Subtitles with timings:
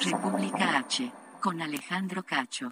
[0.00, 2.70] República H, con Alejandro Cacho.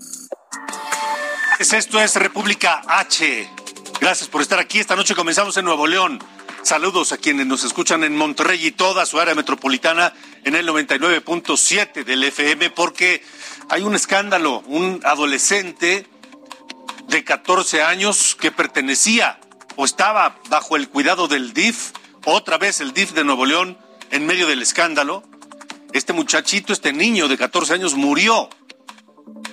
[1.59, 3.51] Esto es República H.
[4.01, 4.79] Gracias por estar aquí.
[4.79, 6.19] Esta noche comenzamos en Nuevo León.
[6.63, 10.15] Saludos a quienes nos escuchan en Monterrey y toda su área metropolitana
[10.45, 13.23] en el 99.7 del FM porque
[13.69, 16.07] hay un escándalo, un adolescente
[17.09, 19.39] de 14 años que pertenecía
[19.77, 21.93] o estaba bajo el cuidado del DIF,
[22.25, 23.77] otra vez el DIF de Nuevo León
[24.11, 25.28] en medio del escándalo.
[25.93, 28.51] Este muchachito, este niño de 14 años murió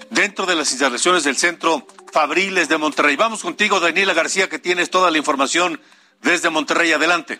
[0.09, 3.16] dentro de las instalaciones del Centro Fabriles de Monterrey.
[3.16, 5.81] Vamos contigo, Daniela García, que tienes toda la información
[6.22, 6.91] desde Monterrey.
[6.91, 7.39] Adelante.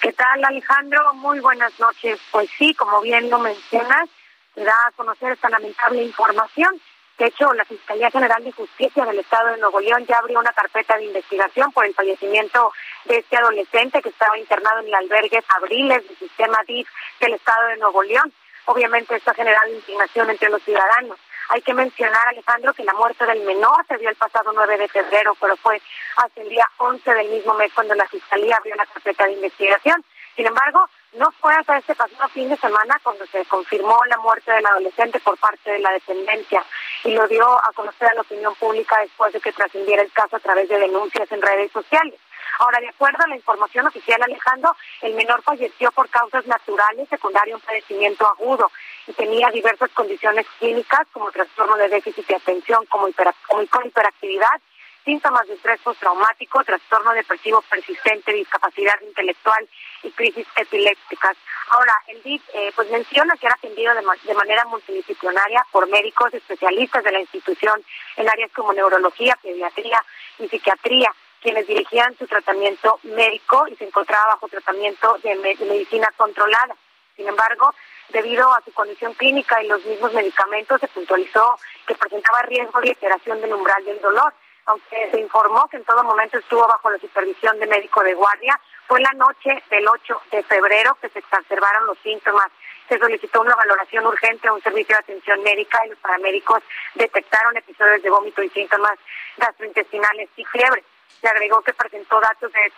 [0.00, 1.14] ¿Qué tal, Alejandro?
[1.14, 2.18] Muy buenas noches.
[2.30, 4.08] Pues sí, como bien lo mencionas,
[4.54, 6.80] se da a conocer esta lamentable información.
[7.18, 10.52] De hecho, la Fiscalía General de Justicia del Estado de Nuevo León ya abrió una
[10.52, 12.72] carpeta de investigación por el fallecimiento
[13.06, 16.88] de este adolescente que estaba internado en el albergue Fabriles del sistema DIF
[17.18, 18.32] del Estado de Nuevo León.
[18.66, 21.18] Obviamente esto ha generado indignación entre los ciudadanos.
[21.48, 24.88] Hay que mencionar, Alejandro, que la muerte del menor se dio el pasado 9 de
[24.88, 25.82] febrero, pero fue
[26.16, 30.04] hasta el día 11 del mismo mes cuando la Fiscalía abrió la carpeta de investigación.
[30.36, 30.88] Sin embargo,
[31.18, 35.18] no fue hasta este pasado fin de semana cuando se confirmó la muerte del adolescente
[35.20, 36.64] por parte de la dependencia
[37.04, 40.36] y lo dio a conocer a la opinión pública después de que trascendiera el caso
[40.36, 42.18] a través de denuncias en redes sociales.
[42.60, 47.56] Ahora, de acuerdo a la información oficial, Alejandro, el menor falleció por causas naturales, secundario
[47.56, 48.70] un padecimiento agudo
[49.06, 53.08] y tenía diversas condiciones clínicas como trastorno de déficit de atención, como,
[53.46, 54.60] con hiperactividad,
[55.08, 59.66] síntomas de estrés postraumático, trastorno depresivo persistente, discapacidad intelectual
[60.02, 61.34] y crisis epilépticas.
[61.70, 66.34] Ahora, el DIP eh, pues menciona que era atendido de, de, manera multidisciplinaria por médicos
[66.34, 67.82] especialistas de la institución
[68.16, 70.04] en áreas como neurología, pediatría
[70.40, 71.10] y psiquiatría
[71.40, 76.76] quienes dirigían su tratamiento médico y se encontraba bajo tratamiento de, medicina controlada.
[77.16, 77.74] Sin embargo,
[78.10, 82.90] debido a su condición clínica y los mismos medicamentos, se puntualizó que presentaba riesgo de
[82.90, 84.34] alteración del umbral del dolor.
[84.68, 88.60] Aunque se informó que en todo momento estuvo bajo la supervisión de médico de guardia,
[88.86, 92.48] fue la noche del 8 de febrero que se exacerbaron los síntomas.
[92.86, 96.62] Se solicitó una valoración urgente a un servicio de atención médica y los paramédicos
[96.94, 98.98] detectaron episodios de vómito y síntomas
[99.38, 100.84] gastrointestinales y fiebre.
[101.20, 102.72] Se agregó que presentó datos de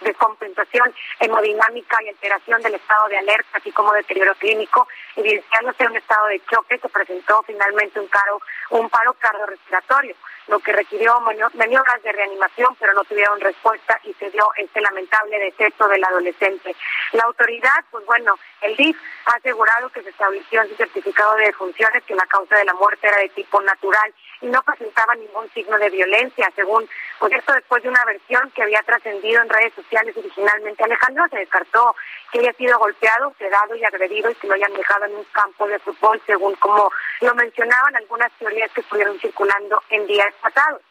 [0.00, 6.26] descompensación hemodinámica y alteración del estado de alerta, así como deterioro clínico, evidenciándose un estado
[6.28, 8.40] de choque que presentó finalmente un, caro,
[8.70, 10.14] un paro cardiorrespiratorio
[10.48, 15.38] lo que requirió maniobras de reanimación, pero no tuvieron respuesta y se dio este lamentable
[15.38, 16.76] deceso del adolescente.
[17.12, 18.96] La autoridad, pues bueno, el DIF
[19.26, 22.74] ha asegurado que se estableció en su certificado de defunciones que la causa de la
[22.74, 27.54] muerte era de tipo natural y no presentaba ningún signo de violencia, según, pues esto
[27.64, 30.84] después de una versión que había trascendido en redes sociales originalmente.
[30.84, 31.96] Alejandro se descartó
[32.30, 35.66] que haya sido golpeado, sedado y agredido y que lo hayan dejado en un campo
[35.66, 36.92] de fútbol, según como
[37.22, 40.82] lo mencionaban algunas teorías que estuvieron circulando en días pasados.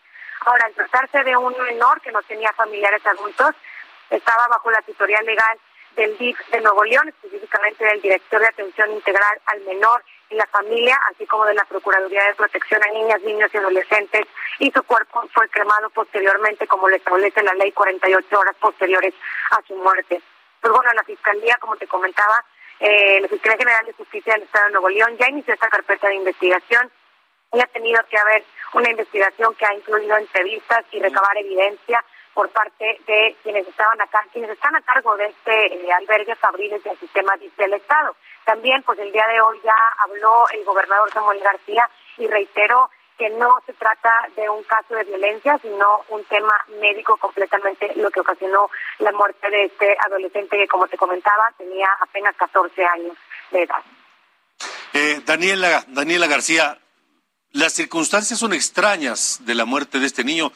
[0.45, 3.53] Ahora, al tratarse de un menor que no tenía familiares adultos,
[4.09, 5.59] estaba bajo la tutoría legal
[5.95, 10.47] del DIF de Nuevo León, específicamente del director de atención integral al menor y la
[10.47, 14.25] familia, así como de la Procuraduría de Protección a Niñas, Niños y Adolescentes,
[14.59, 19.13] y su cuerpo fue cremado posteriormente, como le establece la ley 48 horas posteriores
[19.51, 20.22] a su muerte.
[20.59, 22.43] Pues bueno, la Fiscalía, como te comentaba,
[22.79, 26.07] eh, la Fiscalía General de Justicia del Estado de Nuevo León ya inició esta carpeta
[26.07, 26.91] de investigación
[27.53, 28.43] y ha tenido que haber
[28.73, 32.03] una investigación que ha incluido entrevistas y recabar evidencia
[32.34, 36.84] por parte de quienes estaban acá, quienes están a cargo de este eh, albergue fabriles
[36.84, 38.16] del sistema del Estado.
[38.46, 43.30] También, pues el día de hoy ya habló el gobernador Samuel García y reiteró que
[43.30, 48.22] no se trata de un caso de violencia, sino un tema médico completamente lo que
[48.22, 48.70] ocasionó
[49.00, 53.16] la muerte de este adolescente que, como te comentaba, tenía apenas 14 años
[53.52, 53.84] de edad.
[54.94, 56.80] Eh, Daniela, Daniela García,
[57.52, 60.52] las circunstancias son extrañas de la muerte de este niño.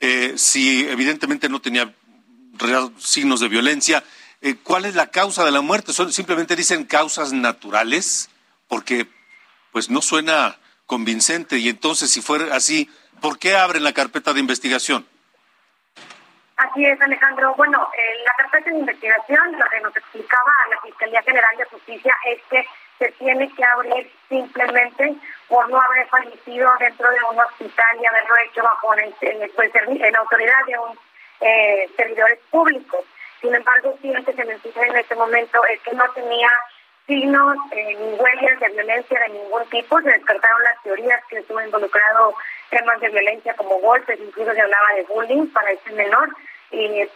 [0.00, 1.92] Eh, si evidentemente no tenía
[2.98, 4.02] signos de violencia,
[4.40, 5.92] eh, ¿cuál es la causa de la muerte?
[5.92, 8.30] ¿Son, ¿Simplemente dicen causas naturales?
[8.68, 9.06] Porque
[9.72, 10.56] pues no suena
[10.86, 11.58] convincente.
[11.58, 15.06] Y entonces, si fuera así, ¿por qué abren la carpeta de investigación?
[16.56, 17.54] Así es, Alejandro.
[17.56, 22.14] Bueno, en la carpeta de investigación lo que nos explicaba la Fiscalía General de Justicia
[22.26, 22.66] es que
[22.98, 25.16] se tiene que abrir simplemente
[25.50, 30.16] por no haber fallecido dentro de un hospital y haberlo hecho bajo en, pues, en,
[30.16, 30.98] autoridad de un
[31.40, 33.04] eh, servidores públicos.
[33.40, 36.48] Sin embargo, sí, lo que se menciona en este momento es que no tenía
[37.04, 40.00] signos eh, ni huellas de violencia de ningún tipo.
[40.00, 42.34] Se descartaron las teorías que estuvo involucrado
[42.70, 46.28] temas de violencia como golpes, incluso se hablaba de bullying para este menor.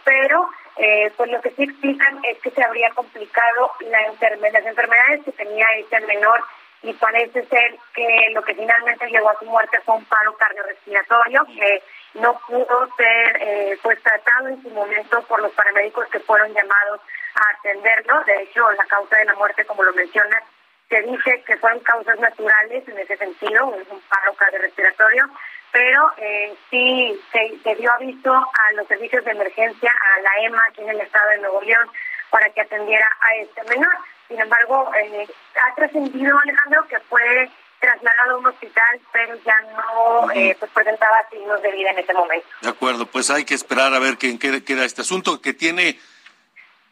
[0.03, 4.65] pero eh, pues lo que sí explican es que se habría complicado la enfermedad, las
[4.65, 6.43] enfermedades que tenía este menor
[6.85, 11.45] y parece ser que lo que finalmente llevó a su muerte fue un paro cardiorrespiratorio
[11.45, 11.83] que
[12.13, 17.01] no pudo ser eh, pues tratado en su momento por los paramédicos que fueron llamados
[17.33, 18.23] a atenderlo.
[18.25, 20.43] De hecho, la causa de la muerte, como lo mencionas,
[20.87, 25.25] se dice que fueron causas naturales en ese sentido, un paro cardiorrespiratorio,
[25.71, 30.83] pero eh, sí se, dio aviso a los servicios de emergencia, a la EMA aquí
[30.83, 31.89] en el estado de Nuevo León,
[32.35, 33.93] para que atendiera a este menor.
[34.27, 37.49] Sin embargo, eh, ha trascendido, Alejandro, que fue
[37.79, 42.13] trasladado a un hospital, pero ya no eh, pues presentaba signos de vida en ese
[42.13, 42.45] momento.
[42.61, 45.97] De acuerdo, pues hay que esperar a ver qué queda este asunto que tiene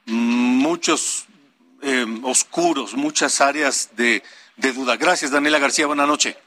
[0.05, 1.27] muchos
[1.81, 4.23] eh, oscuros, muchas áreas de,
[4.55, 4.95] de duda.
[4.95, 5.87] Gracias, Daniela García.
[5.87, 6.37] Buenas noches.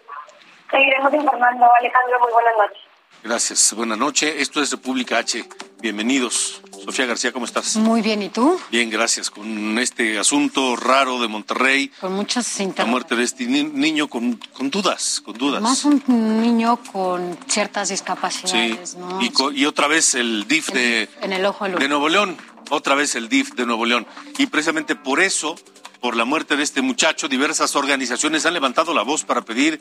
[0.70, 2.18] Seguiremos informando, Alejandro.
[2.20, 2.82] Muy buenas noches.
[3.22, 3.74] Gracias.
[3.74, 4.36] Buenas noches.
[4.38, 5.44] Esto es República H.
[5.80, 6.62] Bienvenidos.
[6.84, 7.76] Sofía García, ¿cómo estás?
[7.76, 8.58] Muy bien, ¿y tú?
[8.70, 9.30] Bien, gracias.
[9.30, 11.90] Con este asunto raro de Monterrey.
[12.00, 15.60] Con muchas La muerte de este niño con, con, dudas, con dudas.
[15.60, 16.02] Más un
[16.40, 18.96] niño con ciertas discapacidades, sí.
[18.98, 19.20] ¿no?
[19.20, 22.36] Y, y, otra vez el DIF de, en el ojo de Nuevo León.
[22.70, 24.06] Otra vez el DIF de Nuevo León.
[24.38, 25.56] Y precisamente por eso,
[26.00, 29.80] por la muerte de este muchacho, diversas organizaciones han levantado la voz para pedir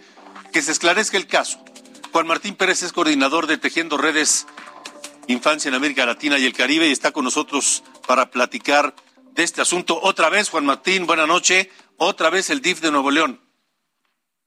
[0.52, 1.64] que se esclarezca el caso.
[2.12, 4.48] Juan Martín Pérez es coordinador de Tejiendo Redes
[5.27, 8.95] Infancia en América Latina y el Caribe y está con nosotros para platicar
[9.33, 10.00] de este asunto.
[10.01, 11.69] Otra vez, Juan Martín, buena noche.
[11.98, 13.39] Otra vez el DIF de Nuevo León.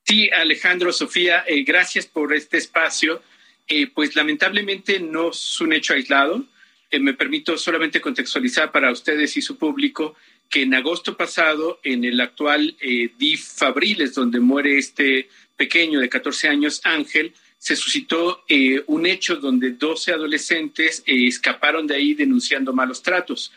[0.04, 3.22] Sí, Alejandro, Sofía, eh, gracias por este espacio.
[3.66, 6.44] Eh, pues lamentablemente no es un hecho aislado.
[6.90, 10.14] Eh, me permito solamente contextualizar para ustedes y su público
[10.48, 12.74] que en agosto pasado, en el actual
[13.18, 19.36] DIF Fabriles, donde muere este pequeño de 14 años, Ángel, se suscitó eh, un hecho
[19.36, 23.52] donde 12 adolescentes eh, escaparon de ahí denunciando malos tratos.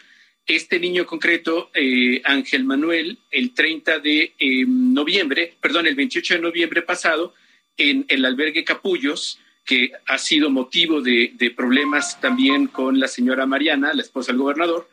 [0.46, 4.34] Este niño concreto, eh, Ángel Manuel, el 30 de
[4.68, 7.36] noviembre, perdón, el 28 de noviembre pasado,
[7.78, 13.46] en el albergue Capullos, que ha sido motivo de, de problemas también con la señora
[13.46, 14.90] Mariana, la esposa del gobernador,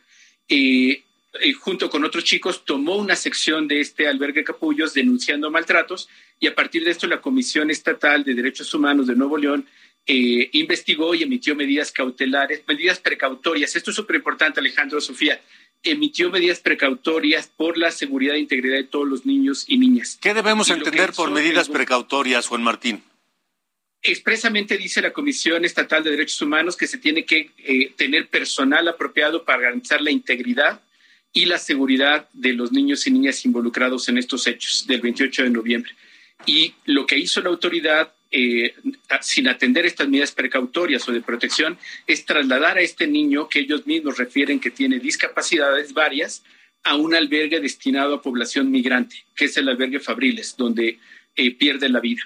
[1.59, 6.09] junto con otros chicos, tomó una sección de este albergue Capullos denunciando maltratos
[6.39, 9.67] y a partir de esto la Comisión Estatal de Derechos Humanos de Nuevo León
[10.05, 13.75] eh, investigó y emitió medidas cautelares, medidas precautorias.
[13.75, 15.39] Esto es súper importante, Alejandro Sofía.
[15.83, 20.17] Emitió medidas precautorias por la seguridad e integridad de todos los niños y niñas.
[20.19, 23.03] ¿Qué debemos entender por medidas precautorias, Juan Martín?
[24.01, 28.87] Expresamente dice la Comisión Estatal de Derechos Humanos que se tiene que eh, tener personal
[28.87, 30.81] apropiado para garantizar la integridad
[31.33, 35.49] y la seguridad de los niños y niñas involucrados en estos hechos del 28 de
[35.49, 35.91] noviembre.
[36.45, 38.73] Y lo que hizo la autoridad, eh,
[39.21, 43.85] sin atender estas medidas precautorias o de protección, es trasladar a este niño, que ellos
[43.85, 46.43] mismos refieren que tiene discapacidades varias,
[46.83, 50.99] a un albergue destinado a población migrante, que es el albergue Fabriles, donde
[51.35, 52.23] eh, pierde la vida.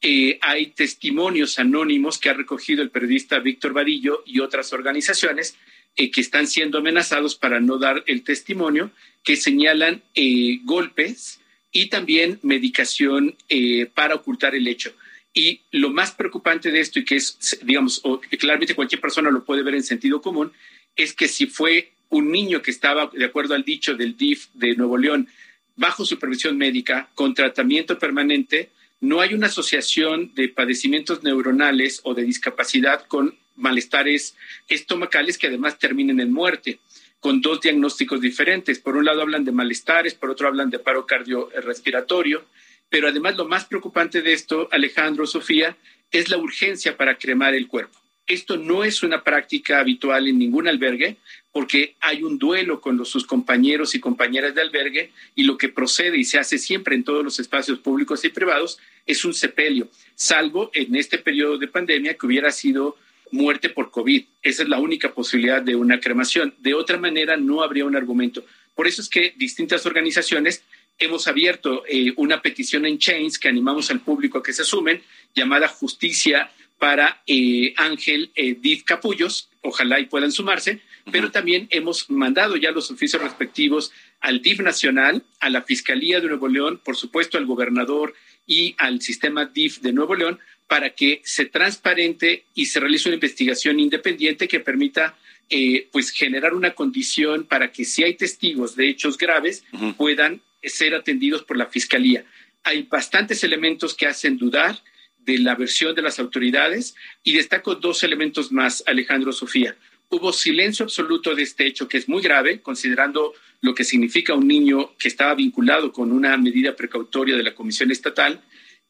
[0.00, 5.56] Eh, hay testimonios anónimos que ha recogido el periodista Víctor Vadillo y otras organizaciones
[5.96, 8.90] eh, que están siendo amenazados para no dar el testimonio,
[9.22, 11.40] que señalan eh, golpes
[11.72, 14.92] y también medicación eh, para ocultar el hecho.
[15.32, 18.02] Y lo más preocupante de esto, y que es, digamos,
[18.38, 20.52] claramente cualquier persona lo puede ver en sentido común,
[20.96, 24.76] es que si fue un niño que estaba, de acuerdo al dicho del DIF de
[24.76, 25.28] Nuevo León,
[25.76, 28.70] bajo supervisión médica, con tratamiento permanente,
[29.00, 34.36] no hay una asociación de padecimientos neuronales o de discapacidad con malestares
[34.68, 36.80] estomacales que además terminen en muerte,
[37.20, 38.78] con dos diagnósticos diferentes.
[38.78, 42.44] Por un lado hablan de malestares, por otro hablan de paro cardiorrespiratorio,
[42.88, 45.76] pero además lo más preocupante de esto, Alejandro, Sofía,
[46.10, 47.98] es la urgencia para cremar el cuerpo.
[48.26, 51.16] Esto no es una práctica habitual en ningún albergue
[51.52, 55.68] porque hay un duelo con los, sus compañeros y compañeras de albergue y lo que
[55.68, 59.88] procede y se hace siempre en todos los espacios públicos y privados es un sepelio,
[60.14, 62.96] salvo en este periodo de pandemia que hubiera sido
[63.30, 64.24] muerte por COVID.
[64.42, 66.54] Esa es la única posibilidad de una cremación.
[66.58, 68.44] De otra manera, no habría un argumento.
[68.74, 70.64] Por eso es que distintas organizaciones
[70.98, 75.02] hemos abierto eh, una petición en Chains que animamos al público a que se sumen,
[75.34, 82.10] llamada Justicia para eh, Ángel eh, Diz Capullos, ojalá y puedan sumarse, pero también hemos
[82.10, 86.96] mandado ya los oficios respectivos al DIF nacional, a la Fiscalía de Nuevo León, por
[86.96, 88.14] supuesto al gobernador
[88.46, 93.16] y al sistema DIF de Nuevo León, para que se transparente y se realice una
[93.16, 95.16] investigación independiente que permita
[95.50, 99.62] eh, pues generar una condición para que si hay testigos de hechos graves
[99.96, 102.24] puedan ser atendidos por la fiscalía.
[102.62, 104.82] Hay bastantes elementos que hacen dudar
[105.24, 109.76] de la versión de las autoridades y destaco dos elementos más, Alejandro Sofía.
[110.10, 114.46] Hubo silencio absoluto de este hecho que es muy grave, considerando lo que significa un
[114.46, 118.40] niño que estaba vinculado con una medida precautoria de la Comisión Estatal.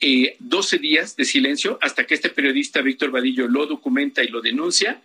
[0.00, 4.40] Eh, 12 días de silencio hasta que este periodista Víctor Vadillo lo documenta y lo
[4.40, 5.02] denuncia.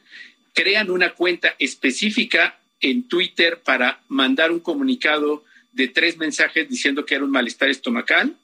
[0.53, 7.15] Crean una cuenta específica en Twitter para mandar un comunicado de tres mensajes diciendo que
[7.15, 8.35] era un malestar estomacal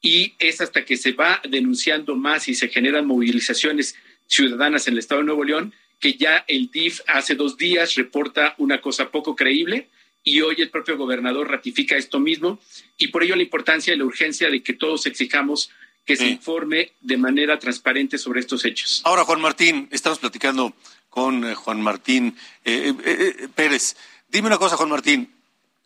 [0.00, 3.94] y es hasta que se va denunciando más y se generan movilizaciones
[4.26, 8.54] ciudadanas en el Estado de Nuevo León que ya el DIF hace dos días reporta
[8.58, 9.88] una cosa poco creíble
[10.24, 12.58] y hoy el propio gobernador ratifica esto mismo
[12.96, 15.70] y por ello la importancia y la urgencia de que todos exijamos
[16.04, 19.02] que se informe de manera transparente sobre estos hechos.
[19.04, 20.74] Ahora, Juan Martín, estamos platicando
[21.08, 23.96] con eh, Juan Martín eh, eh, Pérez.
[24.28, 25.32] Dime una cosa, Juan Martín,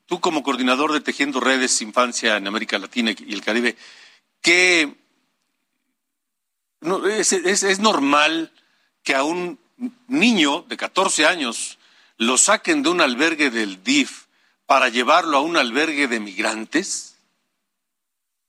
[0.07, 3.77] tú como coordinador de Tejiendo Redes Infancia en América Latina y el Caribe,
[4.41, 4.95] ¿qué
[7.11, 8.53] es, es normal
[9.03, 9.59] que a un
[10.09, 11.79] niño de 14 años
[12.17, 14.27] lo saquen de un albergue del DIF
[14.67, 17.17] para llevarlo a un albergue de migrantes?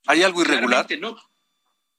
[0.07, 0.87] ¿Hay algo irregular?
[0.99, 1.17] no.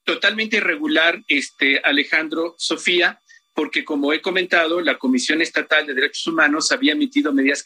[0.07, 3.19] Totalmente irregular, este Alejandro Sofía,
[3.53, 7.61] porque como he comentado, la Comisión Estatal de Derechos Humanos había emitido medidas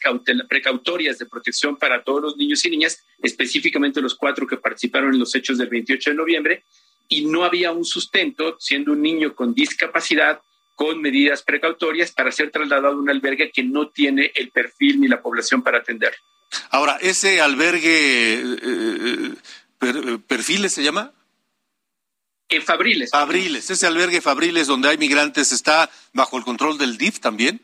[0.48, 5.20] precautorias de protección para todos los niños y niñas, específicamente los cuatro que participaron en
[5.20, 6.64] los hechos del 28 de noviembre,
[7.08, 10.40] y no había un sustento, siendo un niño con discapacidad,
[10.74, 15.06] con medidas precautorias para ser trasladado a un albergue que no tiene el perfil ni
[15.06, 16.18] la población para atenderlo.
[16.70, 19.34] Ahora, ¿ese albergue eh,
[19.80, 21.12] eh, perfiles se llama?
[22.52, 23.10] En Fabriles.
[23.10, 27.62] Fabriles, ese albergue Fabriles donde hay migrantes está bajo el control del DIF también.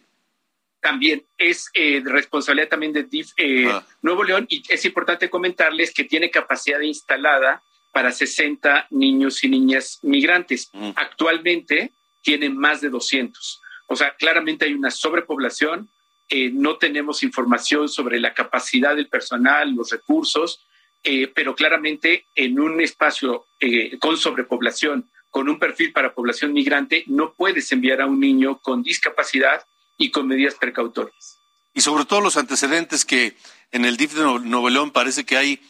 [0.80, 3.32] También es eh, responsabilidad también del DIF
[3.70, 3.84] ah.
[4.00, 9.98] Nuevo León y es importante comentarles que tiene capacidad instalada para 60 niños y niñas
[10.02, 10.70] migrantes.
[10.72, 10.90] Mm.
[10.96, 11.92] Actualmente
[12.22, 13.60] tienen más de 200.
[13.88, 15.90] O sea, claramente hay una sobrepoblación,
[16.30, 20.64] eh, no tenemos información sobre la capacidad del personal, los recursos,
[21.04, 27.04] eh, pero claramente en un espacio eh, con sobrepoblación, con un perfil para población migrante,
[27.06, 29.64] no puedes enviar a un niño con discapacidad
[29.96, 31.38] y con medidas precautorias.
[31.74, 33.36] Y sobre todo los antecedentes que
[33.70, 35.60] en el DIF de Nuevo León parece que hay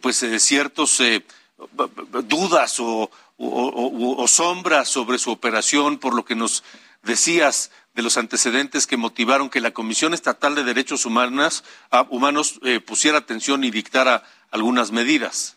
[0.00, 1.02] pues ciertos
[2.24, 6.64] dudas o, o, sombras sobre su operación por lo que nos
[7.02, 12.60] decías de los antecedentes que motivaron que la Comisión Estatal de Derechos Humanos, ah, Humanos
[12.62, 15.56] eh, pusiera atención y dictara algunas medidas.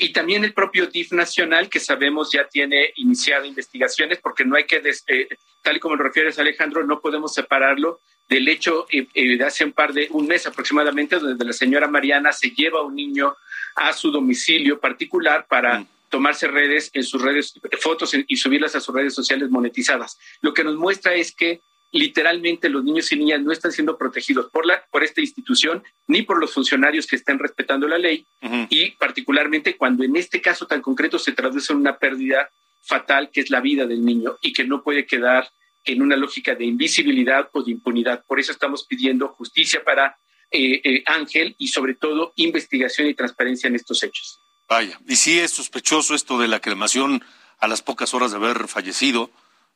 [0.00, 4.64] Y también el propio DIF nacional, que sabemos ya tiene iniciado investigaciones, porque no hay
[4.64, 5.28] que, eh,
[5.62, 9.70] tal y como lo refieres Alejandro, no podemos separarlo del hecho eh, de hace un
[9.70, 13.36] par de, un mes aproximadamente, donde la señora Mariana se lleva a un niño
[13.76, 15.78] a su domicilio particular para...
[15.78, 20.18] Mm tomarse redes en sus redes, fotos y subirlas a sus redes sociales monetizadas.
[20.42, 21.60] Lo que nos muestra es que
[21.92, 26.22] literalmente los niños y niñas no están siendo protegidos por, la, por esta institución ni
[26.22, 28.26] por los funcionarios que estén respetando la ley
[28.68, 32.48] y particularmente cuando en este caso tan concreto se traduce en una pérdida
[32.82, 35.50] fatal que es la vida del niño y que no puede quedar
[35.84, 38.24] en una lógica de invisibilidad o de impunidad.
[38.26, 40.16] Por eso estamos pidiendo justicia para
[40.50, 44.39] eh, eh, Ángel y sobre todo investigación y transparencia en estos hechos.
[44.70, 47.24] Vaya, y sí es sospechoso esto de la cremación
[47.58, 49.28] a las pocas horas de haber fallecido,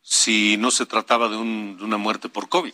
[0.03, 2.73] si no se trataba de, una muerte por COVID.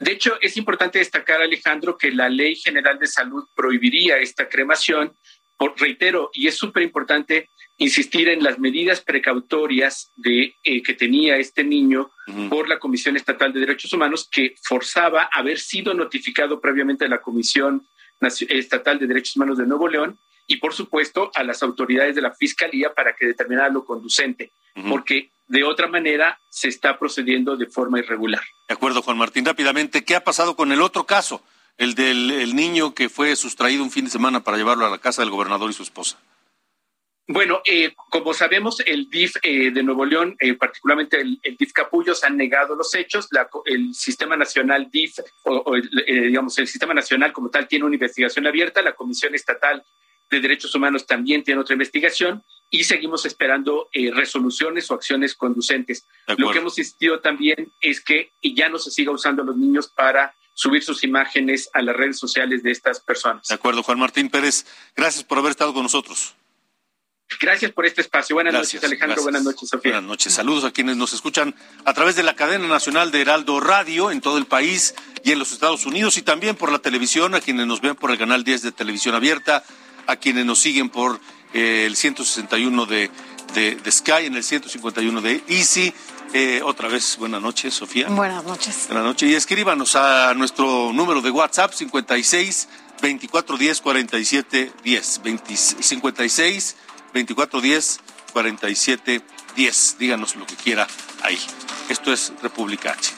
[0.00, 5.14] De hecho, es importante destacar, Alejandro, que la Ley General de Salud prohibiría esta cremación.
[5.56, 7.48] Por, reitero, y es súper importante
[7.78, 12.10] insistir en las medidas precautorias de, eh, que tenía este niño
[12.50, 17.22] por la Comisión Estatal de Derechos Humanos, que forzaba haber sido notificado previamente a la
[17.22, 17.86] Comisión
[18.20, 22.32] Estatal de Derechos Humanos de Nuevo León y por supuesto a las autoridades de la
[22.32, 24.50] Fiscalía para que determinaran lo conducente,
[24.88, 28.42] porque de otra manera se está procediendo de forma irregular.
[28.68, 29.44] De acuerdo, Juan Martín.
[29.44, 31.42] Rápidamente, ¿qué ha pasado con el otro caso,
[31.76, 35.22] el del niño que fue sustraído un fin de semana para llevarlo a la casa
[35.22, 36.18] del gobernador y su esposa?
[37.28, 42.24] Bueno, eh, como sabemos, el DIF eh, de Nuevo León, eh, particularmente el, DIF Capullos,
[42.24, 43.28] han negado los hechos.
[43.64, 48.82] el Sistema Nacional DIF, o, digamos, el Sistema Nacional como tal, tiene una investigación abierta.
[48.82, 49.84] La Comisión Estatal
[50.36, 56.06] de Derechos Humanos también tiene otra investigación y seguimos esperando resoluciones o acciones conducentes.
[56.38, 59.92] Lo que hemos insistido también es que ya no se siga usando a los niños
[59.94, 63.46] para subir sus imágenes a las redes sociales de estas personas.
[63.48, 64.66] De acuerdo, Juan Martín Pérez.
[64.96, 66.34] Gracias por haber estado con nosotros.
[67.40, 68.36] Gracias por este espacio.
[68.36, 69.22] Buenas noches, Alejandro.
[69.22, 69.92] Buenas noches, Sofía.
[69.92, 70.34] Buenas noches.
[70.34, 74.20] Saludos a quienes nos escuchan a través de la cadena nacional de Heraldo Radio en
[74.20, 77.66] todo el país y en los Estados Unidos y también por la televisión, a quienes
[77.66, 79.64] nos ven por el canal 10 de Televisión Abierta,
[80.06, 81.20] a quienes nos siguen por
[81.52, 83.10] eh, el 161 de,
[83.54, 85.92] de, Sky, en el 151 de Easy.
[86.34, 88.08] Eh, otra vez, buenas noches, Sofía.
[88.08, 88.86] Buenas noches.
[88.86, 89.30] Buenas noches.
[89.30, 92.68] Y escríbanos a nuestro número de WhatsApp 56
[93.02, 95.20] 2410 47 10
[95.80, 96.76] 56
[97.12, 98.00] 2410
[98.32, 99.96] 4710.
[99.98, 100.86] Díganos lo que quiera
[101.22, 101.38] ahí.
[101.88, 103.12] Esto es República H.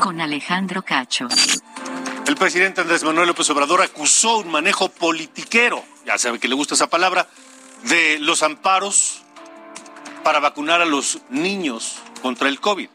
[0.00, 1.26] Con Alejandro Cacho.
[2.26, 6.74] El presidente Andrés Manuel López Obrador acusó un manejo politiquero, ya sabe que le gusta
[6.74, 7.26] esa palabra,
[7.84, 9.22] de los amparos
[10.22, 12.88] para vacunar a los niños contra el COVID.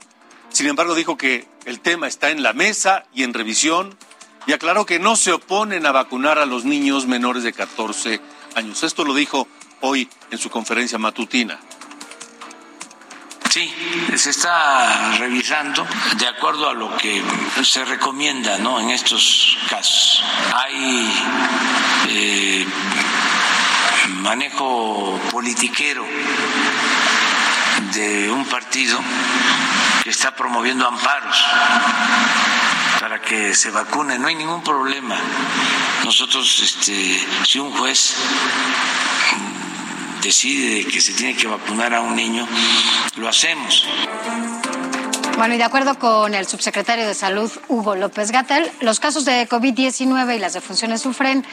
[0.49, 3.97] Sin embargo, dijo que el tema está en la mesa y en revisión
[4.45, 8.21] y aclaró que no se oponen a vacunar a los niños menores de 14
[8.55, 8.83] años.
[8.83, 9.47] Esto lo dijo
[9.79, 11.59] hoy en su conferencia matutina.
[13.51, 13.69] Sí,
[14.15, 17.21] se está revisando de acuerdo a lo que
[17.63, 18.79] se recomienda ¿no?
[18.79, 20.23] en estos casos.
[20.55, 21.13] Hay
[22.07, 22.65] eh,
[24.07, 26.07] manejo politiquero
[27.93, 28.97] de un partido
[30.01, 31.45] que está promoviendo amparos
[33.01, 34.17] para que se vacune.
[34.17, 35.17] No hay ningún problema.
[36.05, 38.15] Nosotros, este, si un juez
[40.21, 42.47] decide que se tiene que vacunar a un niño,
[43.15, 43.85] lo hacemos.
[45.37, 49.49] Bueno, y de acuerdo con el subsecretario de Salud, Hugo López Gatel, los casos de
[49.49, 51.43] COVID-19 y las defunciones sufren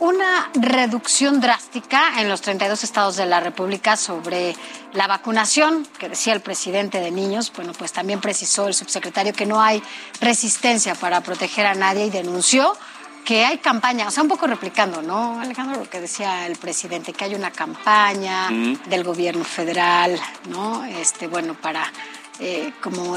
[0.00, 4.56] una reducción drástica en los 32 estados de la República sobre
[4.92, 7.52] la vacunación que decía el presidente de niños.
[7.54, 9.82] Bueno, pues también precisó el subsecretario que no hay
[10.20, 12.76] resistencia para proteger a nadie y denunció
[13.24, 15.80] que hay campaña, o sea, un poco replicando, ¿no, Alejandro?
[15.80, 18.50] Lo que decía el presidente, que hay una campaña
[18.86, 20.84] del gobierno federal, ¿no?
[20.84, 21.90] Este, bueno, para
[22.40, 23.16] eh, como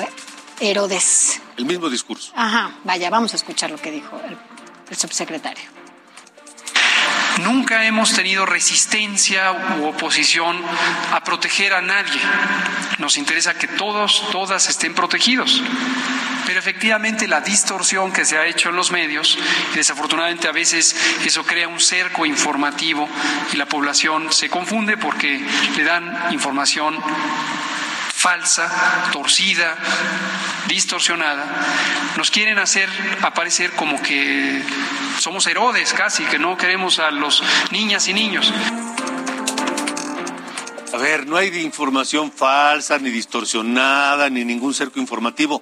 [0.59, 1.41] Herodes.
[1.57, 2.31] El mismo discurso.
[2.35, 4.19] Ajá, vaya, vamos a escuchar lo que dijo
[4.89, 5.75] el subsecretario.
[7.41, 10.57] Nunca hemos tenido resistencia u oposición
[11.11, 12.19] a proteger a nadie.
[12.97, 15.61] Nos interesa que todos, todas estén protegidos.
[16.45, 19.37] Pero efectivamente la distorsión que se ha hecho en los medios,
[19.73, 23.07] y desafortunadamente a veces eso crea un cerco informativo
[23.53, 25.41] y la población se confunde porque
[25.75, 26.97] le dan información
[28.25, 29.77] falsa, torcida,
[30.67, 31.45] distorsionada,
[32.17, 32.89] nos quieren hacer
[33.21, 34.63] aparecer como que
[35.19, 38.51] somos Herodes casi, que no queremos a los niñas y niños.
[40.91, 45.61] A ver, no hay información falsa, ni distorsionada, ni ningún cerco informativo.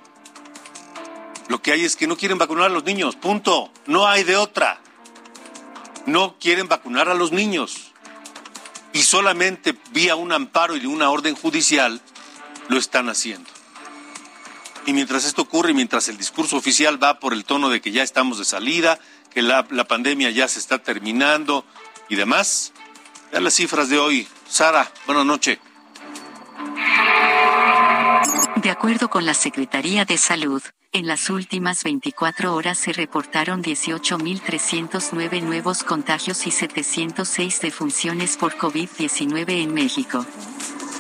[1.48, 3.72] Lo que hay es que no quieren vacunar a los niños, punto.
[3.86, 4.80] No hay de otra.
[6.06, 7.92] No quieren vacunar a los niños.
[8.94, 12.02] Y solamente vía un amparo y una orden judicial
[12.70, 13.50] lo están haciendo.
[14.86, 18.04] Y mientras esto ocurre, mientras el discurso oficial va por el tono de que ya
[18.04, 19.00] estamos de salida,
[19.32, 21.66] que la, la pandemia ya se está terminando
[22.10, 22.74] y demás,
[23.32, 24.28] ya las cifras de hoy.
[24.48, 25.60] Sara, buenas noches.
[28.64, 35.42] De acuerdo con la Secretaría de Salud, en las últimas 24 horas se reportaron 18.309
[35.42, 40.26] nuevos contagios y 706 defunciones por COVID-19 en México.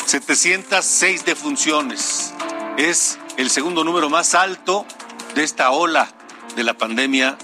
[0.05, 2.33] 706 defunciones.
[2.75, 4.85] Es el segundo número más alto
[5.33, 6.09] de esta ola
[6.57, 7.37] de la pandemia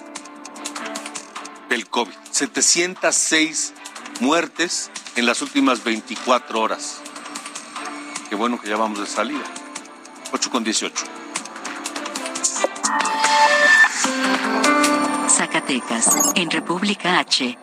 [1.70, 2.12] del COVID.
[2.30, 3.74] 706
[4.20, 7.00] muertes en las últimas 24 horas.
[8.28, 9.46] Qué bueno que ya vamos de salida.
[10.32, 11.06] 8 con 18.
[15.30, 17.58] Zacatecas, en República H.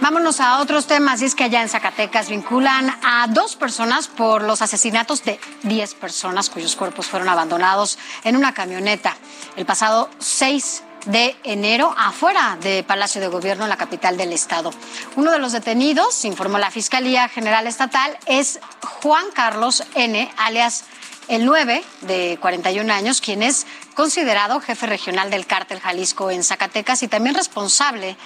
[0.00, 1.22] Vámonos a otros temas.
[1.22, 5.94] Y es que allá en Zacatecas vinculan a dos personas por los asesinatos de 10
[5.94, 9.16] personas cuyos cuerpos fueron abandonados en una camioneta
[9.56, 14.70] el pasado 6 de enero afuera de Palacio de Gobierno en la capital del estado.
[15.16, 18.60] Uno de los detenidos, informó la Fiscalía General Estatal, es
[19.00, 20.84] Juan Carlos N., alias
[21.28, 27.02] el 9, de 41 años, quien es considerado jefe regional del cártel Jalisco en Zacatecas
[27.02, 28.16] y también responsable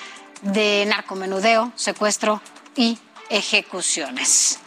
[0.42, 2.40] de narcomenudeo, secuestro
[2.76, 4.62] y ejecuciones.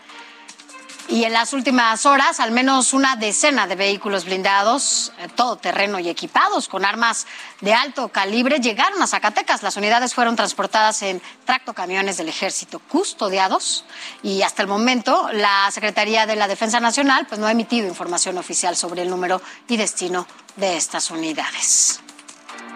[1.07, 5.99] Y en las últimas horas, al menos una decena de vehículos blindados, eh, todo terreno
[5.99, 7.27] y equipados con armas
[7.61, 9.61] de alto calibre, llegaron a Zacatecas.
[9.61, 13.85] Las unidades fueron transportadas en tractocamiones del ejército custodiados
[14.23, 18.39] y hasta el momento la Secretaría de la Defensa Nacional pues, no ha emitido información
[18.39, 22.01] oficial sobre el número y destino de estas unidades.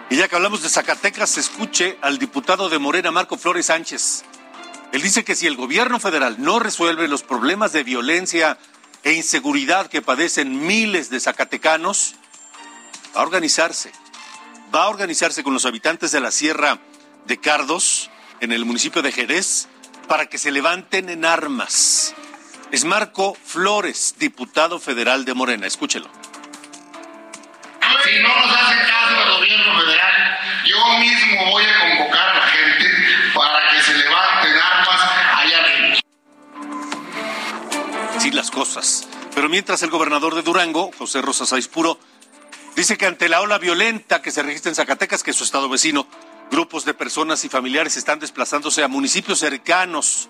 [0.08, 4.24] Y ya que hablamos de Zacatecas, escuche al diputado de Morena, Marco Flores Sánchez.
[4.92, 8.58] Él dice que si el gobierno federal no resuelve los problemas de violencia
[9.04, 12.16] e inseguridad que padecen miles de zacatecanos,
[13.14, 13.92] va a organizarse.
[14.74, 16.78] Va a organizarse con los habitantes de la Sierra
[17.26, 19.68] de Cardos, en el municipio de Jerez,
[20.08, 22.14] para que se levanten en armas.
[22.72, 25.66] Es Marco Flores, diputado federal de Morena.
[25.66, 26.08] Escúchelo.
[28.04, 32.39] Si no nos hace caso el gobierno federal, yo mismo voy a convocar
[39.34, 41.98] Pero mientras el gobernador de Durango, José Rosas Aispuro,
[42.76, 45.68] dice que ante la ola violenta que se registra en Zacatecas, que es su estado
[45.68, 46.06] vecino,
[46.50, 50.28] grupos de personas y familiares están desplazándose a municipios cercanos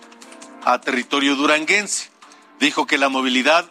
[0.64, 2.10] a territorio duranguense.
[2.58, 3.70] Dijo que la movilidad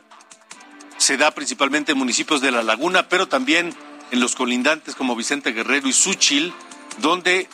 [0.98, 3.76] se da principalmente en municipios de la laguna, pero también
[4.12, 6.54] en los colindantes como Vicente Guerrero y Suchil,
[6.98, 7.48] donde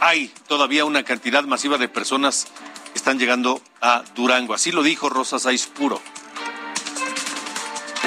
[0.00, 2.46] hay todavía una cantidad masiva de personas
[2.92, 4.54] que están llegando a Durango.
[4.54, 6.00] Así lo dijo Rosa Saiz Puro.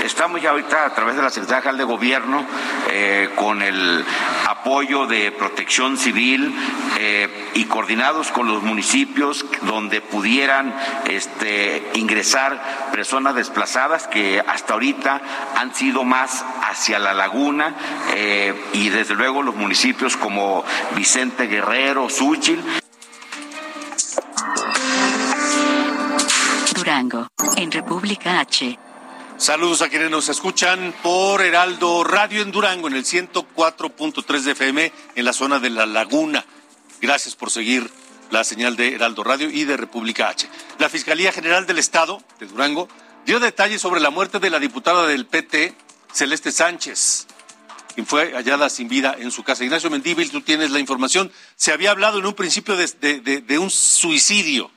[0.07, 2.45] Estamos ya ahorita a través de la Secretaría General de Gobierno
[2.89, 4.05] eh, con el
[4.47, 6.55] apoyo de protección civil
[6.97, 10.73] eh, y coordinados con los municipios donde pudieran
[11.09, 15.21] este, ingresar personas desplazadas que hasta ahorita
[15.57, 17.75] han sido más hacia la laguna
[18.15, 20.63] eh, y desde luego los municipios como
[20.95, 22.63] Vicente Guerrero, Súchil.
[26.73, 28.86] Durango, en República H.
[29.37, 34.91] Saludos a quienes nos escuchan por Heraldo Radio en Durango en el 104.3 de FM
[35.15, 36.43] en la zona de la Laguna.
[37.01, 37.87] Gracias por seguir
[38.31, 40.49] la señal de Heraldo Radio y de República H.
[40.79, 42.89] La Fiscalía General del Estado de Durango
[43.27, 45.75] dio detalles sobre la muerte de la diputada del PT,
[46.11, 47.27] Celeste Sánchez,
[47.93, 49.63] quien fue hallada sin vida en su casa.
[49.63, 51.31] Ignacio Mendívil, tú tienes la información.
[51.55, 54.71] Se había hablado en un principio de un suicidio.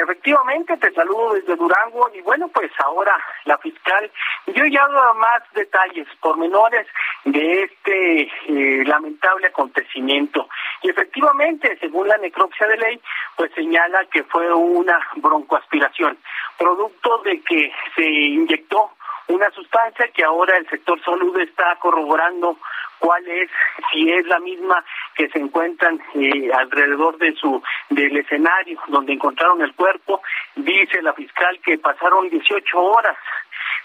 [0.00, 4.08] Efectivamente, te saludo desde Durango y bueno, pues ahora la fiscal
[4.46, 6.86] dio ya más detalles, pormenores
[7.24, 10.48] de este eh, lamentable acontecimiento.
[10.82, 13.00] Y efectivamente, según la necropsia de ley,
[13.36, 16.16] pues señala que fue una broncoaspiración,
[16.56, 18.92] producto de que se inyectó
[19.28, 22.58] una sustancia que ahora el sector salud está corroborando
[22.98, 23.50] cuál es,
[23.92, 29.62] si es la misma que se encuentran eh, alrededor de su del escenario donde encontraron
[29.62, 30.22] el cuerpo.
[30.56, 33.16] Dice la fiscal que pasaron 18 horas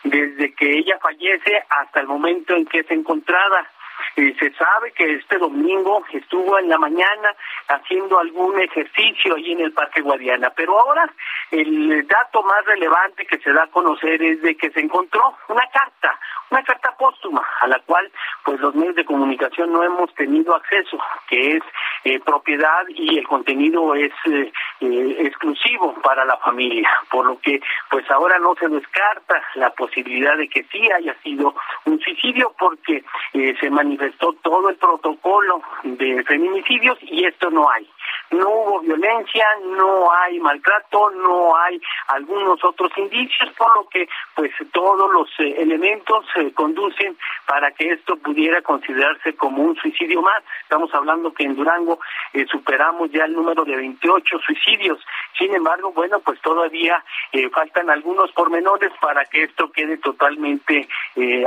[0.03, 3.69] desde que ella fallece hasta el momento en que se encontrada
[4.15, 7.35] se sabe que este domingo estuvo en la mañana
[7.67, 11.09] haciendo algún ejercicio ahí en el Parque Guadiana, pero ahora
[11.51, 15.65] el dato más relevante que se da a conocer es de que se encontró una
[15.71, 18.11] carta, una carta póstuma a la cual
[18.43, 21.63] pues los medios de comunicación no hemos tenido acceso, que es
[22.03, 27.61] eh, propiedad y el contenido es eh, eh, exclusivo para la familia, por lo que
[27.89, 33.03] pues ahora no se descarta la posibilidad de que sí haya sido un suicidio porque
[33.31, 37.87] se manifestó todo el protocolo de feminicidios y esto no hay
[38.33, 44.51] no hubo violencia, no hay maltrato, no hay algunos otros indicios, por lo que pues
[44.71, 50.43] todos los eh, elementos se conducen para que esto pudiera considerarse como un suicidio más.
[50.61, 51.99] Estamos hablando que en Durango
[52.33, 54.99] eh, superamos ya el número de 28 suicidios.
[55.37, 60.87] Sin embargo, bueno, pues todavía eh, faltan algunos pormenores para que esto quede totalmente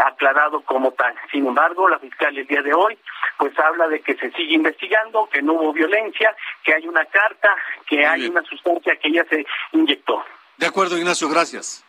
[0.04, 1.14] aclarado como tal.
[1.30, 2.96] Sin embargo, la fiscal el día de hoy
[3.38, 7.54] pues habla de que se sigue investigando, que no hubo violencia, que hay una carta,
[7.86, 10.24] que hay una sustancia que ella se inyectó.
[10.56, 11.84] De acuerdo, Ignacio, gracias.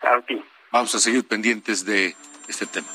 [0.00, 0.42] A ti.
[0.70, 2.16] Vamos a seguir pendientes de
[2.48, 2.88] este tema.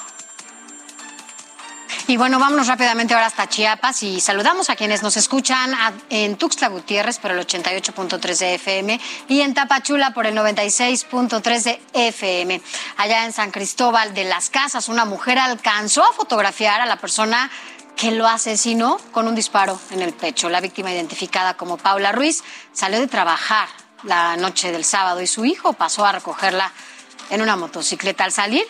[2.09, 5.73] Y bueno, vámonos rápidamente ahora hasta Chiapas y saludamos a quienes nos escuchan
[6.09, 11.81] en Tuxtla Gutiérrez por el 88.3 de FM y en Tapachula por el 96.3 de
[11.93, 12.61] FM.
[12.95, 17.51] Allá en San Cristóbal de las Casas, una mujer alcanzó a fotografiar a la persona
[17.97, 20.49] que lo asesinó con un disparo en el pecho.
[20.49, 23.67] La víctima identificada como Paula Ruiz salió de trabajar
[24.03, 26.71] la noche del sábado y su hijo pasó a recogerla
[27.31, 28.23] en una motocicleta.
[28.23, 28.65] Al salir,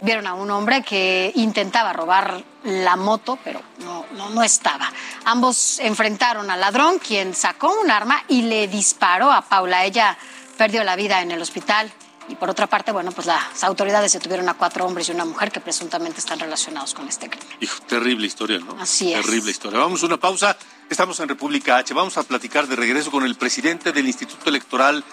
[0.00, 4.92] vieron a un hombre que intentaba robar la moto, pero no, no, estaba.
[5.24, 9.84] Ambos enfrentaron al ladrón, quien sacó un arma y le disparó a Paula.
[9.84, 10.18] Ella
[10.58, 11.92] perdió la vida en el hospital.
[12.28, 15.50] Y por otra parte, bueno, pues las autoridades detuvieron a cuatro hombres y una mujer
[15.50, 17.48] que presuntamente están relacionados con este crimen.
[17.60, 18.76] Hijo, terrible historia, ¿no?
[18.80, 19.24] Así es.
[19.24, 19.78] Terrible historia.
[19.78, 20.56] Vamos a una pausa.
[20.88, 21.92] Estamos en República H.
[21.94, 25.04] Vamos a platicar de regreso con el presidente del Instituto Electoral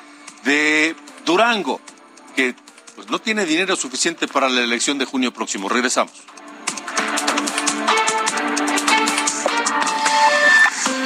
[0.44, 0.96] de
[1.26, 1.82] Durango,
[2.36, 2.56] que
[2.96, 5.68] pues, no tiene dinero suficiente para la elección de junio próximo.
[5.70, 6.14] Regresamos.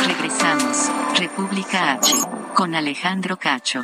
[0.05, 0.89] Regresamos.
[1.15, 2.13] República H.
[2.53, 3.83] Con Alejandro Cacho.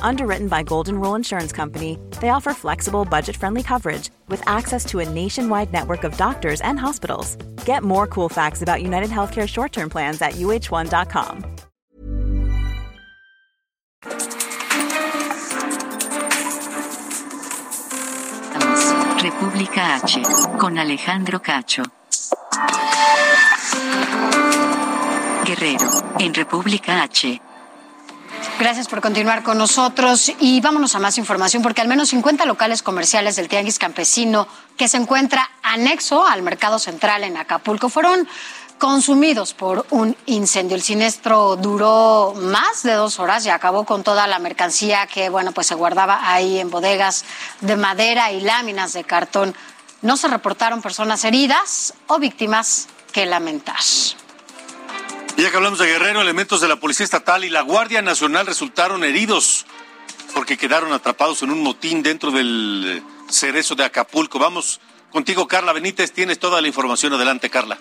[0.00, 5.00] Underwritten by Golden Rule Insurance Company, they offer flexible, budget friendly coverage with access to
[5.00, 7.36] a nationwide network of doctors and hospitals.
[7.64, 11.44] Get more cool facts about United Healthcare short term plans at uh1.com.
[19.20, 20.22] República H.
[20.58, 21.82] Con Alejandro Cacho.
[25.44, 27.40] Guerrero, en República H.
[28.58, 32.82] Gracias por continuar con nosotros y vámonos a más información porque al menos 50 locales
[32.82, 38.26] comerciales del Tianguis Campesino que se encuentra anexo al Mercado Central en Acapulco fueron
[38.78, 40.74] consumidos por un incendio.
[40.74, 45.52] El siniestro duró más de dos horas y acabó con toda la mercancía que, bueno,
[45.52, 47.24] pues se guardaba ahí en bodegas
[47.60, 49.54] de madera y láminas de cartón.
[50.02, 53.76] No se reportaron personas heridas o víctimas que lamentar.
[55.38, 59.04] Ya que hablamos de Guerrero, elementos de la Policía Estatal y la Guardia Nacional resultaron
[59.04, 59.66] heridos
[60.34, 64.40] porque quedaron atrapados en un motín dentro del cerezo de Acapulco.
[64.40, 64.80] Vamos
[65.12, 66.10] contigo, Carla Benítez.
[66.10, 67.12] Tienes toda la información.
[67.12, 67.78] Adelante, Carla.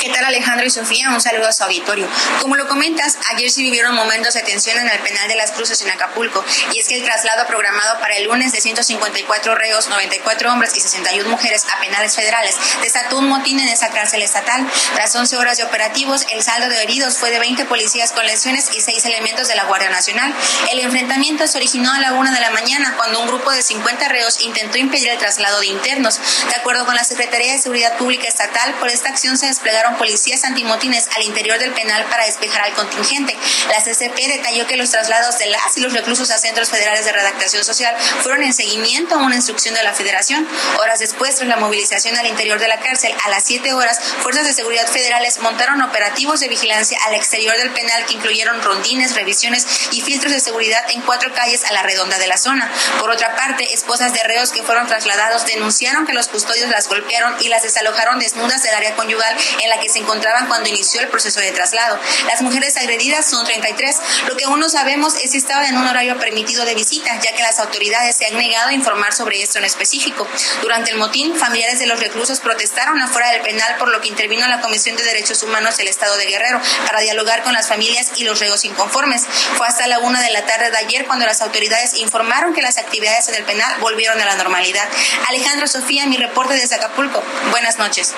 [0.00, 1.10] ¿Qué tal Alejandro y Sofía?
[1.10, 2.08] Un saludo a su auditorio.
[2.40, 5.82] Como lo comentas, ayer sí vivieron momentos de tensión en el penal de las Cruces
[5.82, 10.52] en Acapulco, y es que el traslado programado para el lunes de 154 reos, 94
[10.52, 14.66] hombres y 61 mujeres a penales federales desató un motín en esa cárcel estatal.
[14.94, 18.70] Tras 11 horas de operativos, el saldo de heridos fue de 20 policías con lesiones
[18.74, 20.34] y 6 elementos de la Guardia Nacional.
[20.72, 24.08] El enfrentamiento se originó a la una de la mañana cuando un grupo de 50
[24.08, 26.18] reos intentó impedir el traslado de internos.
[26.48, 30.44] De acuerdo con la Secretaría de Seguridad Pública Estatal, por esta acción se desplegaron policías
[30.44, 33.36] antimotines al interior del penal para despejar al contingente.
[33.68, 37.12] La CCP detalló que los traslados de las y los reclusos a centros federales de
[37.12, 40.46] redactación social fueron en seguimiento a una instrucción de la Federación.
[40.80, 44.46] Horas después, tras la movilización al interior de la cárcel, a las 7 horas, fuerzas
[44.46, 49.66] de seguridad federales montaron operativos de vigilancia al exterior del penal que incluyeron rondines, revisiones
[49.92, 52.70] y filtros de seguridad en cuatro calles a la redonda de la zona.
[52.98, 57.34] Por otra parte, esposas de reos que fueron trasladados denunciaron que los custodios las golpearon
[57.40, 61.08] y las desalojaron desnudas del área conyugal en la que se encontraban cuando inició el
[61.08, 61.98] proceso de traslado.
[62.26, 63.96] Las mujeres agredidas son 33.
[64.28, 67.34] Lo que aún no sabemos es si estaban en un horario permitido de visita, ya
[67.34, 70.26] que las autoridades se han negado a informar sobre esto en específico.
[70.62, 74.46] Durante el motín, familiares de los reclusos protestaron afuera del penal, por lo que intervino
[74.46, 78.24] la Comisión de Derechos Humanos del Estado de Guerrero para dialogar con las familias y
[78.24, 79.26] los reos inconformes.
[79.56, 82.78] Fue hasta la una de la tarde de ayer cuando las autoridades informaron que las
[82.78, 84.88] actividades en el penal volvieron a la normalidad.
[85.28, 87.22] Alejandro Sofía, mi reporte desde Acapulco.
[87.50, 88.14] Buenas noches.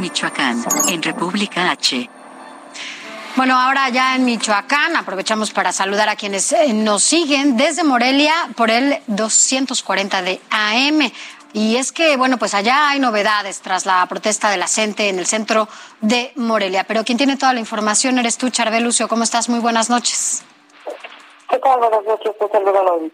[0.00, 2.08] Michoacán, en República H.
[3.36, 8.32] Bueno, ahora ya en Michoacán aprovechamos para saludar a quienes eh, nos siguen desde Morelia
[8.56, 11.12] por el 240 de AM.
[11.52, 15.26] Y es que, bueno, pues allá hay novedades tras la protesta de la en el
[15.26, 15.68] centro
[16.00, 16.84] de Morelia.
[16.84, 19.06] Pero quien tiene toda la información eres tú, Charbel Lucio.
[19.06, 19.48] ¿Cómo estás?
[19.50, 20.42] Muy buenas noches.
[21.50, 21.78] ¿Qué tal?
[21.78, 22.32] Buenas noches.
[22.40, 23.10] Un saludo.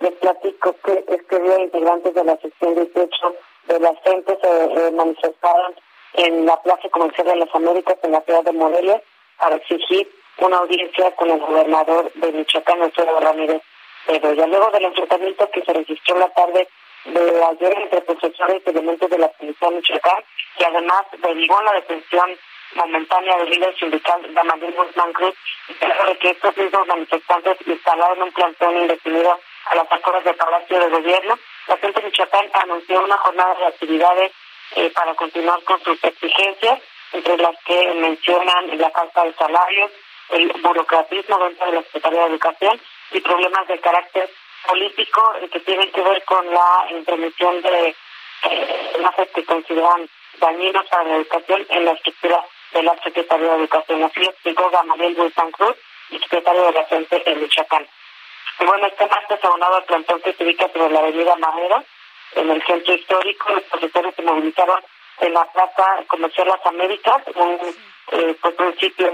[0.00, 3.34] Les platico que este día integrantes de la sección 18
[3.66, 5.74] de la gente se eh, manifestaron
[6.14, 9.02] en la Plaza Comercial de las Américas en la ciudad de Morelia
[9.38, 10.08] para exigir
[10.38, 13.62] una audiencia con el gobernador de Michoacán, Alfredo Ramírez
[14.06, 14.46] Bedoya.
[14.46, 16.68] Luego del enfrentamiento que se registró la tarde
[17.04, 20.22] de ayer entre profesores y elementos de la policía Michoacán,
[20.56, 22.38] que además derivó la detención
[22.74, 25.34] momentánea del líder sindical Damadil Guzmán Cruz,
[26.06, 30.88] de que estos mismos manifestantes instalaron un plantón indefinido a las afueras del Palacio de
[30.88, 31.38] Gobierno.
[31.66, 34.32] La gente de Michoacán anunció una jornada de actividades
[34.76, 36.80] eh, para continuar con sus exigencias,
[37.12, 39.90] entre las que mencionan la falta de salarios,
[40.30, 42.80] el burocratismo dentro de la Secretaría de Educación
[43.12, 44.30] y problemas de carácter
[44.66, 47.94] político eh, que tienen que ver con la intervención de
[48.42, 54.04] eh, que consideran dañinos para la educación en la estructura de la Secretaría de Educación.
[54.04, 55.76] Así explicó Gamaliel Wilson Cruz,
[56.10, 57.86] secretario de la Gente en Michoacán.
[58.60, 61.84] Y bueno, este martes abonado al plantón que se ubica sobre la avenida Madero,
[62.34, 64.82] en el centro histórico, los profesores se movilizaron
[65.20, 67.58] en la Plaza Comercial Las Américas, un,
[68.12, 68.54] eh, pues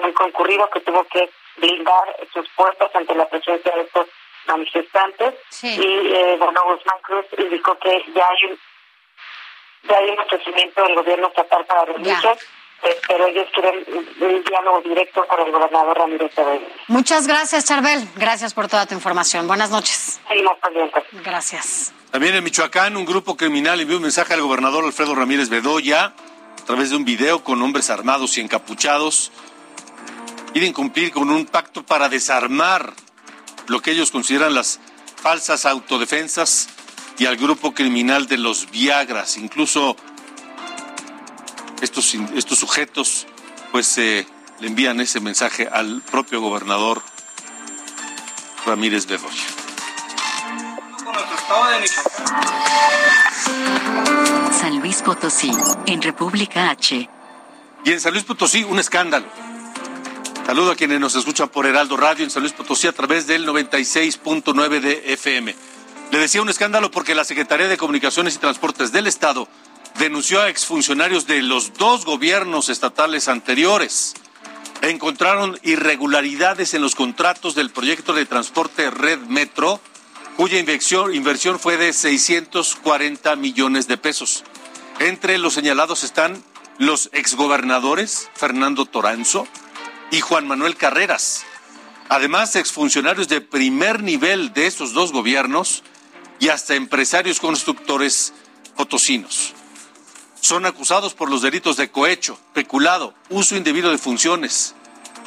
[0.02, 4.06] muy concurrido que tuvo que blindar sus puertas ante la presencia de estos
[4.46, 5.34] manifestantes.
[5.62, 8.58] Y eh, bueno, Guzmán Cruz indicó que ya hay un,
[9.84, 12.36] ya hay un ofrecimiento del gobierno estatal para reunirse.
[12.84, 16.66] Eh, pero ellos quieren un diálogo directo con el gobernador Ramírez Cedeño.
[16.88, 18.06] Muchas gracias, Charbel.
[18.16, 19.46] Gracias por toda tu información.
[19.46, 20.20] Buenas noches.
[20.28, 20.58] Seguimos
[21.24, 21.94] Gracias.
[22.10, 26.12] También en Michoacán, un grupo criminal envió un mensaje al gobernador Alfredo Ramírez Bedoya
[26.60, 29.32] a través de un video con hombres armados y encapuchados.
[30.52, 32.92] Quieren cumplir con un pacto para desarmar
[33.66, 34.78] lo que ellos consideran las
[35.16, 36.68] falsas autodefensas
[37.18, 39.38] y al grupo criminal de los Viagras.
[39.38, 39.96] Incluso
[41.84, 43.26] estos, estos sujetos
[43.70, 44.26] pues eh,
[44.60, 47.02] le envían ese mensaje al propio gobernador
[48.66, 49.44] Ramírez Bedoya.
[54.58, 55.52] San Luis Potosí,
[55.86, 57.08] en República H.
[57.84, 59.26] Y en San Luis Potosí, un escándalo.
[60.46, 63.46] Saludo a quienes nos escuchan por Heraldo Radio en San Luis Potosí a través del
[63.46, 65.54] 96.9 de FM.
[66.10, 69.48] Le decía un escándalo porque la Secretaría de Comunicaciones y Transportes del Estado
[69.98, 74.14] denunció a exfuncionarios de los dos gobiernos estatales anteriores.
[74.82, 79.80] Encontraron irregularidades en los contratos del proyecto de transporte Red Metro,
[80.36, 84.44] cuya inversión, fue de 640 millones de pesos.
[84.98, 86.42] Entre los señalados están
[86.78, 89.46] los exgobernadores Fernando Toranzo
[90.10, 91.44] y Juan Manuel Carreras.
[92.08, 95.82] Además, exfuncionarios de primer nivel de estos dos gobiernos
[96.40, 98.34] y hasta empresarios constructores
[98.76, 99.54] potosinos
[100.44, 104.74] son acusados por los delitos de cohecho, peculado, uso indebido de funciones.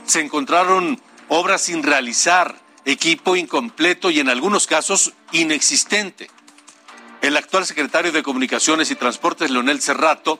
[0.06, 6.30] Se encontraron obras sin realizar, equipo incompleto y en algunos casos inexistente.
[7.22, 10.40] El actual secretario de Comunicaciones y Transportes, Leonel Cerrato,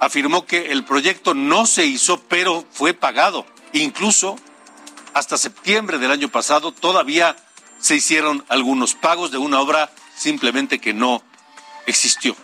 [0.00, 3.46] afirmó que el proyecto no se hizo, pero fue pagado.
[3.74, 4.36] Incluso
[5.14, 7.36] hasta septiembre del año pasado todavía
[7.78, 11.22] se hicieron algunos pagos de una obra simplemente que no
[11.86, 12.34] existió.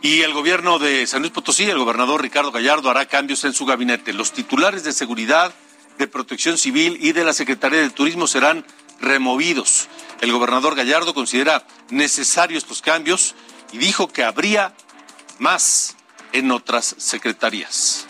[0.00, 3.66] Y el gobierno de San Luis Potosí, el gobernador Ricardo Gallardo, hará cambios en su
[3.66, 4.12] gabinete.
[4.12, 5.52] Los titulares de seguridad,
[5.98, 8.64] de protección civil y de la Secretaría de Turismo serán
[9.00, 9.88] removidos.
[10.20, 13.34] El gobernador Gallardo considera necesarios estos cambios
[13.72, 14.72] y dijo que habría
[15.38, 15.96] más
[16.32, 18.06] en otras secretarías.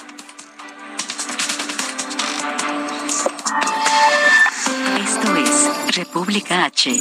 [5.01, 6.99] Esto es República H.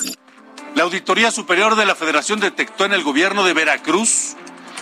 [0.75, 4.35] La Auditoría Superior de la Federación detectó en el gobierno de Veracruz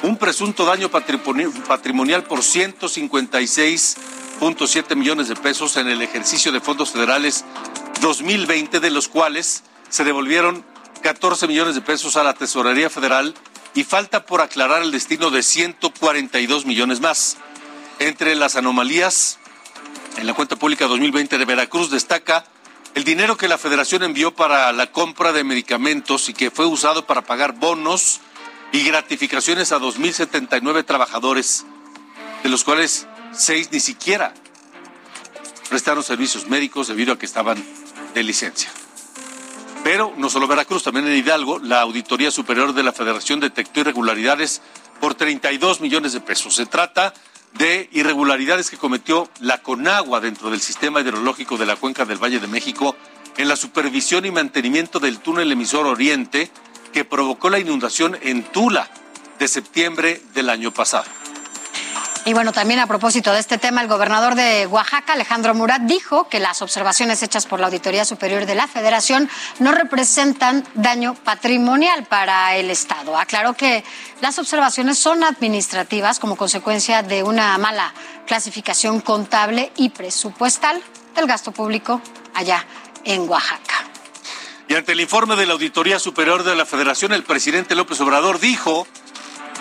[0.03, 7.45] un presunto daño patrimonial por 156.7 millones de pesos en el ejercicio de fondos federales
[8.01, 10.65] 2020, de los cuales se devolvieron
[11.01, 13.33] 14 millones de pesos a la Tesorería Federal
[13.73, 17.37] y falta por aclarar el destino de 142 millones más.
[17.99, 19.39] Entre las anomalías
[20.17, 22.45] en la cuenta pública 2020 de Veracruz destaca
[22.93, 27.05] el dinero que la Federación envió para la compra de medicamentos y que fue usado
[27.05, 28.21] para pagar bonos
[28.75, 31.65] y gratificaciones a 2.079 trabajadores,
[32.43, 34.33] de los cuales seis ni siquiera
[35.69, 37.63] prestaron servicios médicos debido a que estaban
[38.13, 38.69] de licencia.
[39.85, 44.61] Pero no solo Veracruz, también en Hidalgo, la Auditoría Superior de la Federación detectó irregularidades
[44.99, 46.55] por 32 millones de pesos.
[46.55, 47.13] Se trata
[47.53, 52.41] de irregularidades que cometió la Conagua dentro del sistema hidrológico de la cuenca del Valle
[52.41, 52.97] de México
[53.37, 56.51] en la supervisión y mantenimiento del túnel emisor Oriente
[56.95, 58.89] que provocó la inundación en Tula
[59.37, 61.03] de septiembre del año pasado.
[62.23, 66.29] Y bueno, también a propósito de este tema, el gobernador de Oaxaca, Alejandro Murat, dijo
[66.29, 69.29] que las observaciones hechas por la Auditoría Superior de la Federación
[69.59, 73.17] no representan daño patrimonial para el Estado.
[73.17, 73.83] Aclaró que
[74.21, 77.93] las observaciones son administrativas como consecuencia de una mala
[78.25, 80.81] clasificación contable y presupuestal
[81.13, 81.99] del gasto público
[82.33, 82.65] allá
[83.03, 83.94] en Oaxaca.
[84.67, 88.39] Y ante el informe de la Auditoría Superior de la Federación, el presidente López Obrador
[88.39, 88.87] dijo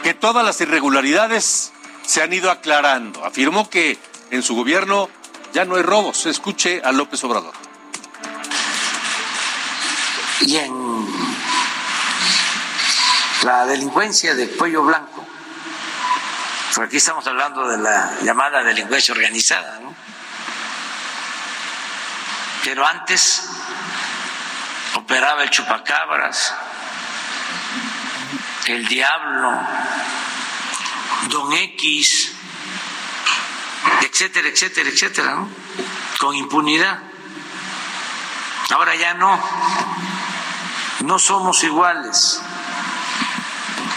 [0.02, 1.72] que todas las irregularidades
[2.06, 3.24] se han ido aclarando.
[3.24, 3.98] Afirmó que
[4.30, 5.10] en su gobierno
[5.52, 6.24] ya no hay robos.
[6.24, 7.52] Escuche a López Obrador.
[10.40, 11.06] Y en
[13.44, 15.26] la delincuencia de cuello blanco,
[16.74, 19.94] porque aquí estamos hablando de la llamada delincuencia organizada, ¿no?
[22.64, 23.42] Pero antes
[25.04, 26.54] operaba el chupacabras,
[28.66, 29.60] el diablo,
[31.28, 32.32] Don X,
[34.00, 35.48] etcétera, etcétera, etcétera, ¿no?
[36.18, 36.98] con impunidad.
[38.70, 39.38] Ahora ya no,
[41.00, 42.40] no somos iguales.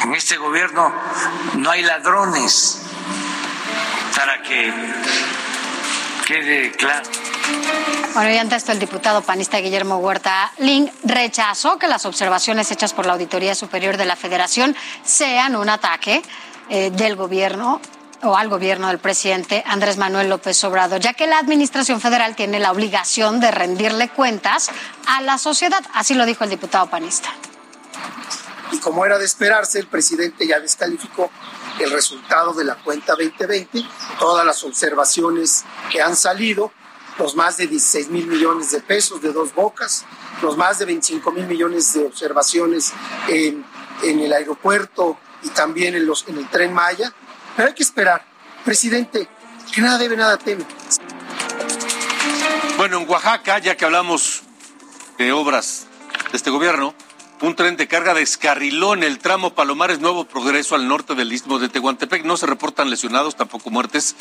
[0.03, 0.93] En este gobierno
[1.55, 2.81] no hay ladrones,
[4.13, 4.73] para que
[6.25, 7.09] quede claro.
[8.13, 12.91] Bueno, y ante esto, el diputado panista Guillermo Huerta Ling rechazó que las observaciones hechas
[12.93, 16.23] por la Auditoría Superior de la Federación sean un ataque
[16.69, 17.79] eh, del gobierno
[18.23, 22.59] o al gobierno del presidente Andrés Manuel López Obrador, ya que la Administración Federal tiene
[22.59, 24.71] la obligación de rendirle cuentas
[25.07, 25.83] a la sociedad.
[25.93, 27.29] Así lo dijo el diputado panista.
[28.71, 31.29] Y como era de esperarse, el presidente ya descalificó
[31.79, 33.83] el resultado de la cuenta 2020,
[34.19, 36.71] todas las observaciones que han salido,
[37.19, 40.05] los más de 16 mil millones de pesos de dos bocas,
[40.41, 42.93] los más de 25 mil millones de observaciones
[43.27, 43.65] en,
[44.03, 47.13] en el aeropuerto y también en, los, en el tren Maya.
[47.55, 48.25] Pero hay que esperar.
[48.63, 49.27] Presidente,
[49.73, 50.65] que nada debe, nada teme.
[52.77, 54.43] Bueno, en Oaxaca, ya que hablamos
[55.17, 55.87] de obras
[56.31, 56.93] de este gobierno,
[57.41, 61.59] un tren de carga descarriló en el tramo Palomares Nuevo Progreso al norte del istmo
[61.59, 62.23] de Tehuantepec.
[62.23, 64.15] No se reportan lesionados, tampoco muertes,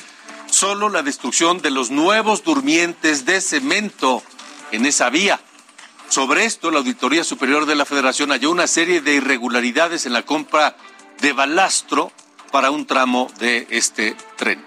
[0.47, 4.23] solo la destrucción de los nuevos durmientes de cemento
[4.73, 5.41] en esa vía.
[6.09, 10.23] Sobre esto, la Auditoría Superior de la Federación halló una serie de irregularidades en la
[10.23, 10.77] compra
[11.21, 12.13] de balastro
[12.53, 14.65] para un tramo de este tren.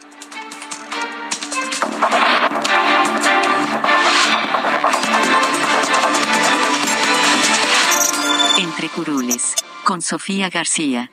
[8.58, 11.10] Entre curules, con Sofía García.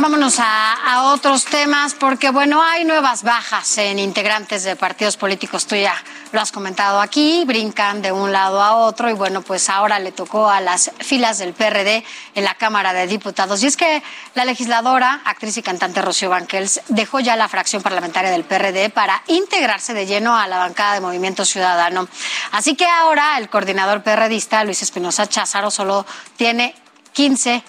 [0.00, 5.66] Vámonos a, otros temas porque, bueno, hay nuevas bajas en integrantes de partidos políticos.
[5.66, 5.94] Tú ya
[6.32, 10.10] lo has comentado aquí, brincan de un lado a otro y, bueno, pues ahora le
[10.10, 13.62] tocó a las filas del PRD en la Cámara de Diputados.
[13.62, 14.02] Y es que
[14.34, 19.22] la legisladora, actriz y cantante Rocío Banquels dejó ya la fracción parlamentaria del PRD para
[19.28, 22.08] integrarse de lleno a la bancada de Movimiento Ciudadano.
[22.52, 26.74] Así que ahora el coordinador PRDista, Luis Espinosa Cházaro, solo tiene
[27.12, 27.62] 15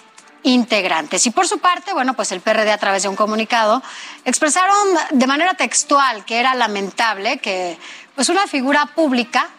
[0.44, 1.26] integrantes.
[1.26, 3.82] Y por su parte, bueno, pues el PRD a través de un comunicado
[4.24, 4.76] expresaron
[5.10, 7.76] de manera textual que era lamentable que
[8.14, 9.50] pues una figura pública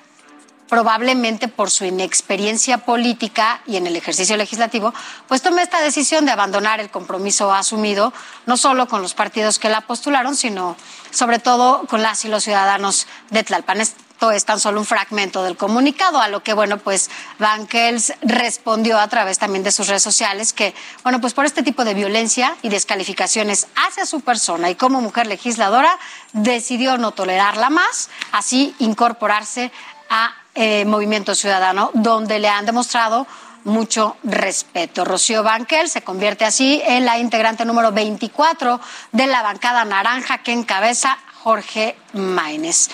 [0.69, 4.93] probablemente por su inexperiencia política y en el ejercicio legislativo,
[5.27, 8.13] pues tome esta decisión de abandonar el compromiso asumido,
[8.45, 10.75] no solo con los partidos que la postularon, sino
[11.11, 13.81] sobre todo con las y los ciudadanos de Tlalpan.
[14.15, 18.97] Esto es tan solo un fragmento del comunicado, a lo que, bueno, pues Banquels respondió
[18.97, 22.55] a través también de sus redes sociales que, bueno, pues por este tipo de violencia
[22.61, 25.99] y descalificaciones hacia su persona y como mujer legisladora,
[26.31, 29.73] decidió no tolerarla más, así incorporarse
[30.09, 33.27] a eh, Movimiento Ciudadano, donde le han demostrado
[33.65, 35.03] mucho respeto.
[35.03, 38.79] Rocío Banquel se convierte así en la integrante número 24
[39.11, 42.89] de la bancada naranja que encabeza Jorge Maínez.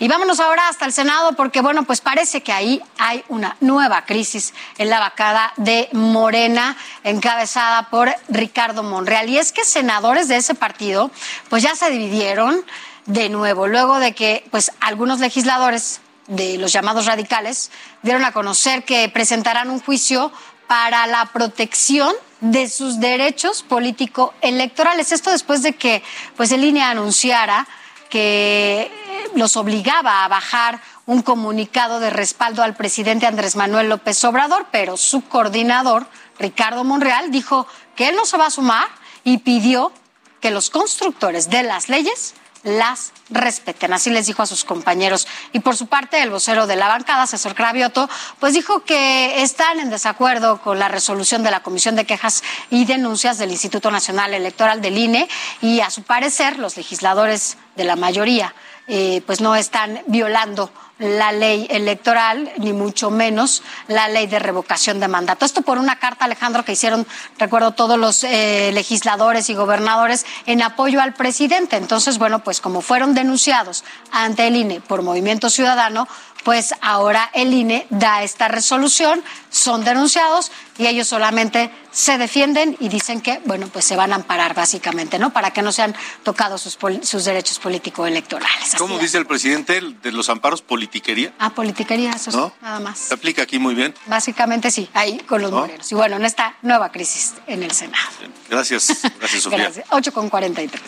[0.00, 4.04] Y vámonos ahora hasta el Senado porque, bueno, pues parece que ahí hay una nueva
[4.06, 9.28] crisis en la bancada de Morena, encabezada por Ricardo Monreal.
[9.28, 11.12] Y es que senadores de ese partido,
[11.48, 12.64] pues ya se dividieron
[13.06, 17.70] de nuevo, luego de que, pues, algunos legisladores de los llamados radicales
[18.02, 20.32] dieron a conocer que presentarán un juicio
[20.66, 25.12] para la protección de sus derechos político-electorales.
[25.12, 26.02] Esto después de que
[26.36, 27.68] pues, el INE anunciara
[28.12, 28.92] que
[29.34, 34.98] los obligaba a bajar un comunicado de respaldo al presidente Andrés Manuel López Obrador, pero
[34.98, 36.06] su coordinador,
[36.38, 38.86] Ricardo Monreal, dijo que él no se va a sumar
[39.24, 39.92] y pidió
[40.40, 42.34] que los constructores de las leyes
[42.64, 43.94] las respeten.
[43.94, 45.26] Así les dijo a sus compañeros.
[45.54, 48.10] Y por su parte, el vocero de la bancada, César Cravioto,
[48.40, 52.84] pues dijo que están en desacuerdo con la resolución de la Comisión de Quejas y
[52.84, 55.30] Denuncias del Instituto Nacional Electoral del INE
[55.62, 58.54] y a su parecer los legisladores de la mayoría
[58.88, 64.98] eh, pues no están violando la ley electoral, ni mucho menos la ley de revocación
[64.98, 65.44] de mandato.
[65.44, 67.06] Esto por una carta, Alejandro, que hicieron,
[67.38, 71.76] recuerdo, todos los eh, legisladores y gobernadores en apoyo al presidente.
[71.76, 76.08] Entonces, bueno, pues como fueron denunciados ante el INE por Movimiento Ciudadano,
[76.42, 82.88] pues ahora el INE da esta resolución, son denunciados y ellos solamente se defienden y
[82.88, 85.32] dicen que, bueno, pues se van a amparar básicamente, ¿no?
[85.32, 88.74] Para que no sean tocados sus, sus derechos político-electorales.
[88.78, 90.62] ¿Cómo dice el presidente de los amparos?
[90.62, 91.32] ¿Politiquería?
[91.38, 92.98] Ah, politiquería, eso sí, nada más.
[92.98, 93.94] ¿Se aplica aquí muy bien?
[94.06, 95.68] Básicamente sí, ahí con los ¿No?
[95.90, 98.08] Y bueno, en esta nueva crisis en el Senado.
[98.48, 99.58] Gracias, gracias Sofía.
[99.64, 99.86] Gracias.
[99.90, 100.80] 8 con 43.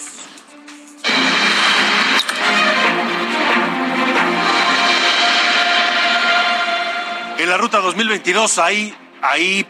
[7.36, 9.66] En la ruta 2022 hay, hay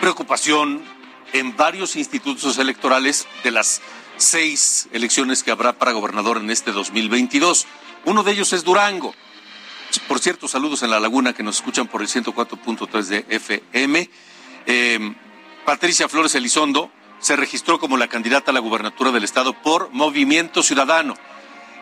[0.00, 0.82] preocupación
[1.32, 3.80] en varios institutos electorales de las
[4.16, 7.66] seis elecciones que habrá para gobernador en este 2022.
[8.06, 9.14] Uno de ellos es Durango.
[10.08, 14.10] Por cierto, saludos en la laguna que nos escuchan por el 104.3 de FM.
[14.66, 15.14] Eh,
[15.64, 16.90] Patricia Flores Elizondo
[17.20, 21.14] se registró como la candidata a la gubernatura del estado por Movimiento Ciudadano.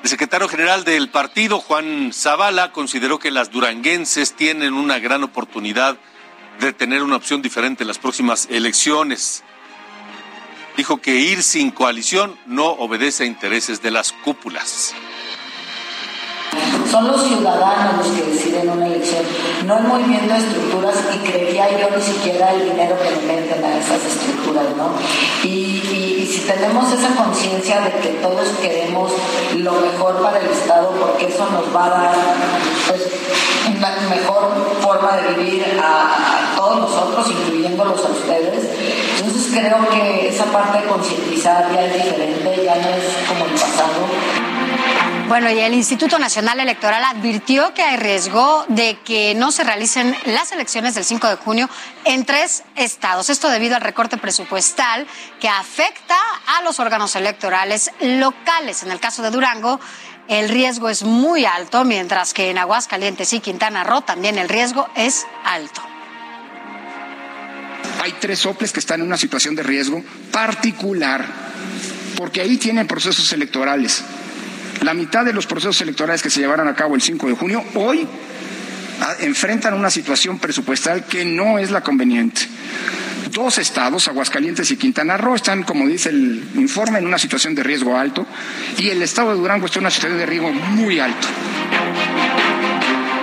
[0.04, 5.96] El secretario general del partido, Juan Zavala, consideró que las duranguenses tienen una gran oportunidad
[6.60, 9.44] de tener una opción diferente en las próximas elecciones.
[10.76, 14.94] Dijo que ir sin coalición no obedece a intereses de las cúpulas.
[16.94, 19.24] Son los ciudadanos los que deciden una elección,
[19.66, 23.64] no el movimiento de estructuras y creería yo ni siquiera el dinero que le meten
[23.64, 24.92] a esas estructuras, ¿no?
[25.42, 29.10] Y, y, si tenemos esa conciencia de que todos queremos
[29.56, 32.14] lo mejor para el Estado, porque eso nos va a dar
[32.86, 33.10] pues,
[33.76, 38.68] una mejor forma de vivir a, a todos nosotros, incluyéndolos a ustedes,
[39.18, 43.50] entonces creo que esa parte de concientizar ya es diferente, ya no es como el
[43.50, 44.53] pasado.
[45.28, 50.14] Bueno, y el Instituto Nacional Electoral advirtió que hay riesgo de que no se realicen
[50.26, 51.70] las elecciones del 5 de junio
[52.04, 53.30] en tres estados.
[53.30, 55.06] Esto debido al recorte presupuestal
[55.40, 56.16] que afecta
[56.58, 58.82] a los órganos electorales locales.
[58.82, 59.80] En el caso de Durango,
[60.28, 64.88] el riesgo es muy alto, mientras que en Aguascalientes y Quintana Roo también el riesgo
[64.94, 65.80] es alto.
[68.02, 71.24] Hay tres soples que están en una situación de riesgo particular,
[72.18, 74.04] porque ahí tienen procesos electorales
[74.82, 77.64] la mitad de los procesos electorales que se llevarán a cabo el 5 de junio
[77.74, 78.06] hoy
[79.20, 82.42] enfrentan una situación presupuestal que no es la conveniente.
[83.30, 87.62] Dos estados, Aguascalientes y Quintana Roo, están, como dice el informe, en una situación de
[87.62, 88.26] riesgo alto
[88.78, 91.26] y el estado de Durango está en una situación de riesgo muy alto.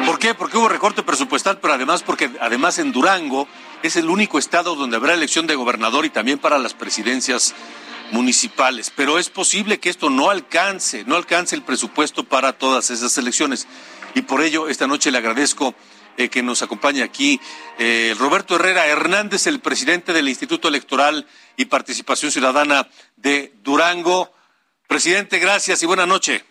[0.06, 0.34] ¿Por qué?
[0.34, 3.48] Porque hubo recorte presupuestal, pero además porque además en Durango
[3.84, 7.56] es el único estado donde habrá elección de gobernador y también para las presidencias
[8.12, 13.18] municipales, pero es posible que esto no alcance, no alcance el presupuesto para todas esas
[13.18, 13.68] elecciones.
[14.14, 15.74] Y por ello, esta noche le agradezco
[16.18, 17.40] eh, que nos acompañe aquí
[17.80, 24.32] eh, Roberto Herrera Hernández, el presidente del Instituto Electoral y Participación Ciudadana de Durango.
[24.88, 26.44] Presidente, gracias y buena noche.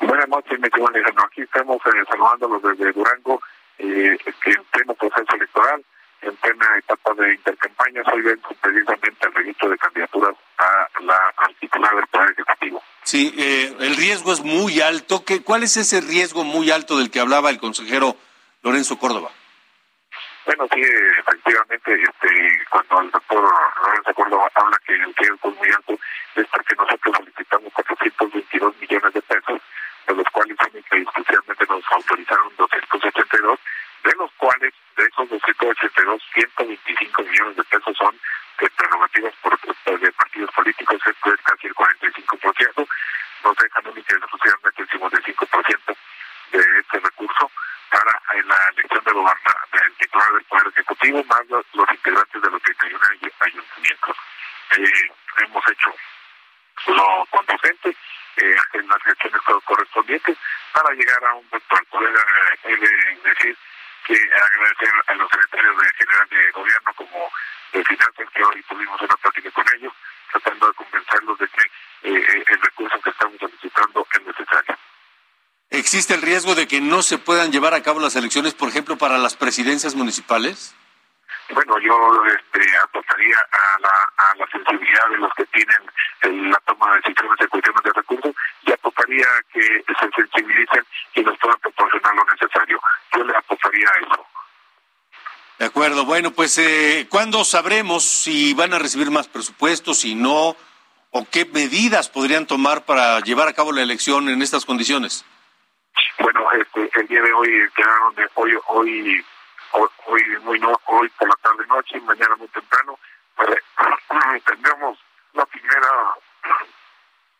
[0.00, 1.24] Buenas noches, Alejandro.
[1.24, 3.40] Aquí estamos eh, saludándolos desde Durango,
[3.78, 5.84] eh, en pleno proceso electoral
[6.24, 11.18] en plena etapa de intercampaña, hoy vengo precisamente al registro de candidaturas a la,
[11.60, 12.82] titular del Poder Ejecutivo.
[13.02, 15.24] Sí, eh, el riesgo es muy alto.
[15.24, 18.16] ¿Qué, ¿Cuál es ese riesgo muy alto del que hablaba el consejero
[18.62, 19.30] Lorenzo Córdoba?
[20.46, 20.80] Bueno, sí,
[21.18, 22.28] efectivamente, este,
[22.70, 23.44] cuando el doctor
[23.82, 25.98] Lorenzo Córdoba habla que el riesgo es muy alto,
[26.36, 29.60] es porque nosotros solicitamos 422 millones de pesos,
[30.06, 33.58] de los cuales única y exclusivamente nos autorizaron 282
[34.04, 38.14] de los cuales de esos 282, 125 millones de pesos son
[38.60, 39.58] de prerrogativas por,
[39.98, 42.88] de partidos políticos, esto es casi el 45%,
[43.44, 45.96] nos dejan única y exclusivamente el 55%
[46.52, 47.50] de este recurso
[47.90, 52.50] para en la elección de del titular del Poder Ejecutivo, más los, los integrantes de
[52.50, 53.00] los 31
[53.40, 54.16] ayuntamientos.
[54.76, 55.94] Eh, hemos hecho
[56.88, 57.96] lo conducente
[58.36, 60.36] eh, en las elecciones correspondientes
[60.72, 62.14] para llegar a un al poder
[62.64, 63.56] eh, decir
[64.04, 67.30] que agradecer a los secretarios de general de gobierno como
[67.72, 69.92] de finanzas que hoy tuvimos una plática con ellos,
[70.30, 71.62] tratando de convencerlos de que
[72.02, 74.76] eh, el recurso que estamos solicitando es necesario.
[75.70, 78.96] ¿Existe el riesgo de que no se puedan llevar a cabo las elecciones, por ejemplo,
[78.96, 80.74] para las presidencias municipales?
[81.50, 86.90] Bueno, yo este, apostaría a la, a la sensibilidad de los que tienen la toma
[86.90, 90.84] de decisiones de cuestiones de recursos y apostaría gustaría que se sensibilicen
[91.14, 92.80] y nos puedan proporcionar lo necesario.
[93.12, 94.26] Yo le apostaría a eso.
[95.58, 100.56] De acuerdo, bueno, pues eh, ¿cuándo sabremos si van a recibir más presupuestos, si no,
[101.10, 105.26] o qué medidas podrían tomar para llevar a cabo la elección en estas condiciones?
[106.18, 109.24] Bueno, este, el día de hoy quedaron hoy, hoy,
[110.06, 112.98] hoy, muy no, hoy por la tarde noche, mañana muy temprano,
[114.46, 114.98] tendremos
[115.34, 116.14] la primera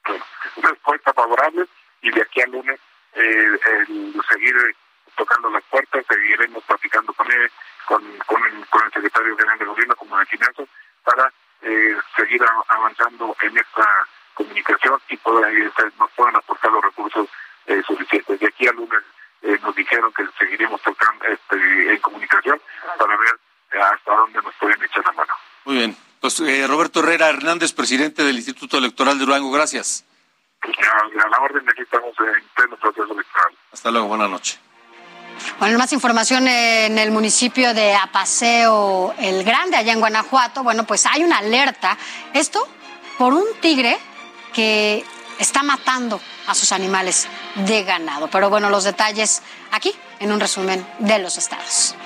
[0.57, 1.65] respuesta favorable
[2.03, 2.79] y de aquí al lunes
[3.15, 4.55] eh, el seguir
[5.17, 7.51] tocando las puertas, seguiremos platicando con él,
[7.87, 10.69] con, con, el, con el secretario general de gobierno como de finanzas
[11.05, 11.33] para
[11.63, 17.29] eh, seguir avanzando en esta comunicación y poder, eh, nos puedan aportar los recursos
[17.67, 18.41] eh, suficientes.
[18.41, 19.01] De aquí al lunes
[19.43, 22.61] eh, nos dijeron que seguiremos tocando este, en comunicación
[22.99, 25.33] para ver hasta dónde nos pueden echar la mano.
[25.65, 25.97] Muy bien.
[26.21, 26.41] Pues
[26.95, 30.05] Roberto Herrera Hernández, presidente del Instituto Electoral de Durango, gracias.
[30.63, 33.53] A, la orden, aquí estamos en pleno proceso electoral.
[33.73, 34.61] Hasta luego, buenas noches.
[35.59, 40.63] Bueno, más información en el municipio de Apaseo el Grande, allá en Guanajuato.
[40.63, 41.99] Bueno, pues hay una alerta.
[42.33, 42.67] Esto
[43.19, 43.99] por un tigre
[44.53, 45.05] que
[45.41, 48.29] está matando a sus animales de ganado.
[48.31, 49.43] Pero bueno, los detalles
[49.73, 51.97] aquí en un resumen de los estados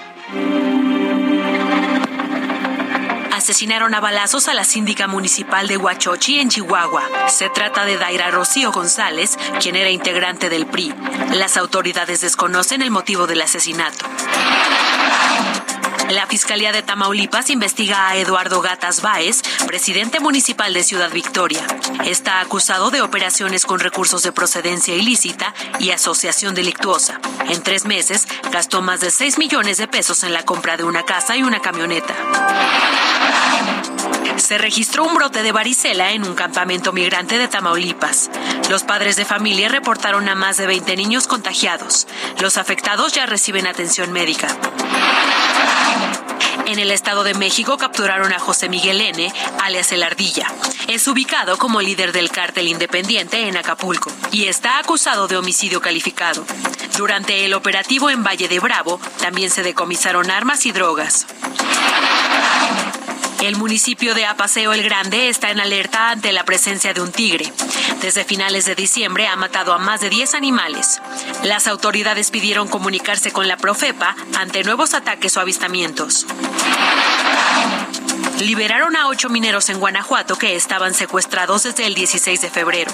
[3.49, 7.03] asesinaron a balazos a la síndica municipal de Huachochi en Chihuahua.
[7.28, 10.94] Se trata de Daira Rocío González, quien era integrante del PRI.
[11.32, 14.05] Las autoridades desconocen el motivo del asesinato.
[16.11, 21.66] La Fiscalía de Tamaulipas investiga a Eduardo Gatas Báez, presidente municipal de Ciudad Victoria.
[22.05, 27.18] Está acusado de operaciones con recursos de procedencia ilícita y asociación delictuosa.
[27.49, 31.05] En tres meses gastó más de 6 millones de pesos en la compra de una
[31.05, 32.14] casa y una camioneta.
[34.39, 38.30] Se registró un brote de varicela en un campamento migrante de Tamaulipas.
[38.70, 42.07] Los padres de familia reportaron a más de 20 niños contagiados.
[42.41, 44.49] Los afectados ya reciben atención médica.
[46.66, 50.47] En el Estado de México capturaron a José Miguel N., alias El Ardilla.
[50.86, 56.45] Es ubicado como líder del cártel independiente en Acapulco y está acusado de homicidio calificado.
[56.97, 61.26] Durante el operativo en Valle de Bravo también se decomisaron armas y drogas.
[63.43, 67.53] El municipio de Apaseo el Grande está en alerta ante la presencia de un tigre.
[68.03, 71.01] Desde finales de diciembre ha matado a más de 10 animales.
[71.45, 76.26] Las autoridades pidieron comunicarse con la Profepa ante nuevos ataques o avistamientos
[78.41, 82.93] liberaron a ocho mineros en Guanajuato que estaban secuestrados desde el 16 de febrero.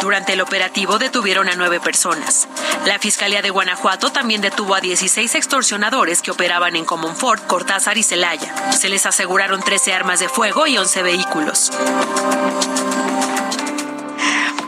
[0.00, 2.48] Durante el operativo detuvieron a nueve personas.
[2.84, 8.02] La Fiscalía de Guanajuato también detuvo a 16 extorsionadores que operaban en Comonfort, Cortázar y
[8.02, 8.72] Celaya.
[8.72, 11.72] Se les aseguraron 13 armas de fuego y 11 vehículos.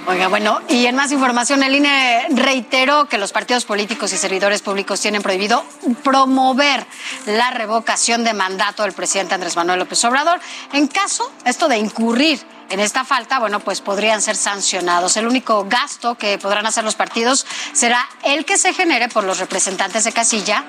[0.08, 4.62] Oiga, bueno, y en más información, el INE reiteró que los partidos políticos y servidores
[4.62, 5.62] públicos tienen prohibido
[6.02, 6.86] promover
[7.26, 10.40] la revocación de mandato del presidente Andrés Manuel López Obrador.
[10.72, 12.40] En caso, esto de incurrir
[12.70, 15.18] en esta falta, bueno, pues podrían ser sancionados.
[15.18, 17.44] El único gasto que podrán hacer los partidos
[17.74, 20.64] será el que se genere por los representantes de casilla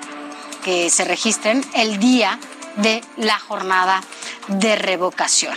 [0.62, 2.38] que se registren el día
[2.76, 4.02] de la jornada
[4.48, 5.56] de revocación.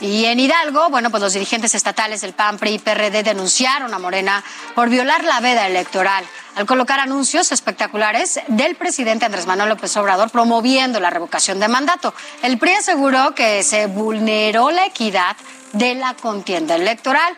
[0.00, 3.98] Y en Hidalgo, bueno, pues los dirigentes estatales del PAN, PRI y PRD denunciaron a
[3.98, 4.44] Morena
[4.74, 6.24] por violar la veda electoral
[6.54, 12.14] al colocar anuncios espectaculares del presidente Andrés Manuel López Obrador promoviendo la revocación de mandato.
[12.42, 15.36] El PRI aseguró que se vulneró la equidad
[15.72, 17.36] de la contienda electoral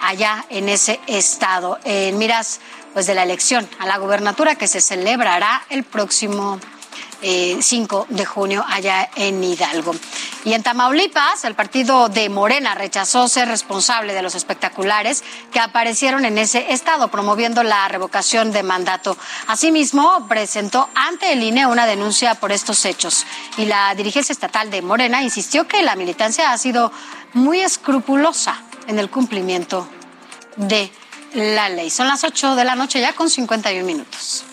[0.00, 2.60] allá en ese estado, en miras
[2.92, 6.58] pues de la elección a la gubernatura que se celebrará el próximo
[7.20, 9.94] 5 eh, de junio allá en Hidalgo.
[10.44, 16.24] Y en Tamaulipas, el partido de Morena rechazó ser responsable de los espectaculares que aparecieron
[16.24, 19.16] en ese estado, promoviendo la revocación de mandato.
[19.48, 23.26] Asimismo, presentó ante el INE una denuncia por estos hechos.
[23.58, 26.90] Y la dirigencia estatal de Morena insistió que la militancia ha sido
[27.34, 29.86] muy escrupulosa en el cumplimiento
[30.56, 30.90] de
[31.34, 31.90] la ley.
[31.90, 34.44] Son las 8 de la noche ya con 51 minutos.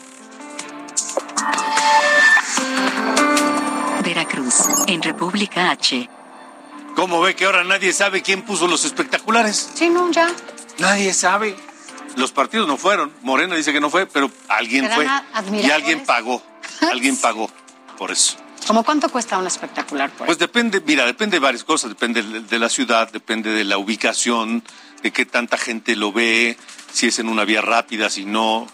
[4.04, 4.56] Veracruz,
[4.88, 6.10] en República H.
[6.96, 9.72] ¿Cómo ve que ahora nadie sabe quién puso los espectaculares?
[9.76, 10.30] Sí, no, ya.
[10.80, 11.56] Nadie sabe.
[12.16, 13.12] Los partidos no fueron.
[13.22, 15.06] Morena dice que no fue, pero alguien fue.
[15.62, 16.42] Y alguien pagó.
[16.92, 17.52] alguien pagó
[17.98, 18.38] por eso.
[18.66, 20.10] ¿Cómo cuánto cuesta un espectacular?
[20.18, 21.90] Pues depende, mira, depende de varias cosas.
[21.90, 24.64] Depende de la ciudad, depende de la ubicación,
[25.04, 26.58] de qué tanta gente lo ve,
[26.92, 28.68] si es en una vía rápida, si no.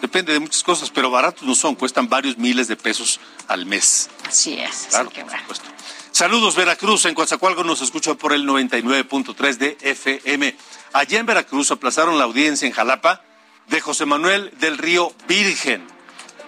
[0.00, 4.08] Depende de muchas cosas, pero baratos no son, cuestan varios miles de pesos al mes.
[4.26, 4.88] Así es.
[4.90, 5.68] Claro, por supuesto.
[6.12, 10.56] Saludos Veracruz, en Coatzacoalco nos escucha por el 99.3 de FM.
[10.92, 13.22] Allá en Veracruz aplazaron la audiencia en Jalapa
[13.68, 15.86] de José Manuel del Río Virgen.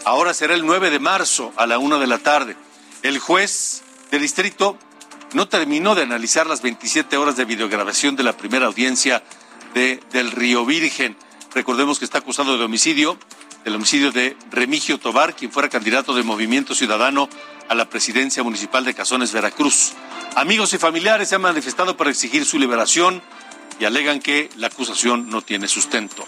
[0.05, 2.57] Ahora será el 9 de marzo a la una de la tarde.
[3.03, 4.79] El juez de distrito
[5.35, 9.23] no terminó de analizar las 27 horas de videograbación de la primera audiencia
[9.75, 11.17] de, del Río Virgen.
[11.55, 13.19] Recordemos que está acusado de homicidio,
[13.65, 17.29] del homicidio de Remigio Tobar, quien fuera candidato de Movimiento Ciudadano
[17.69, 19.93] a la presidencia municipal de Cazones, Veracruz.
[20.35, 23.23] Amigos y familiares se han manifestado para exigir su liberación
[23.79, 26.27] y alegan que la acusación no tiene sustento.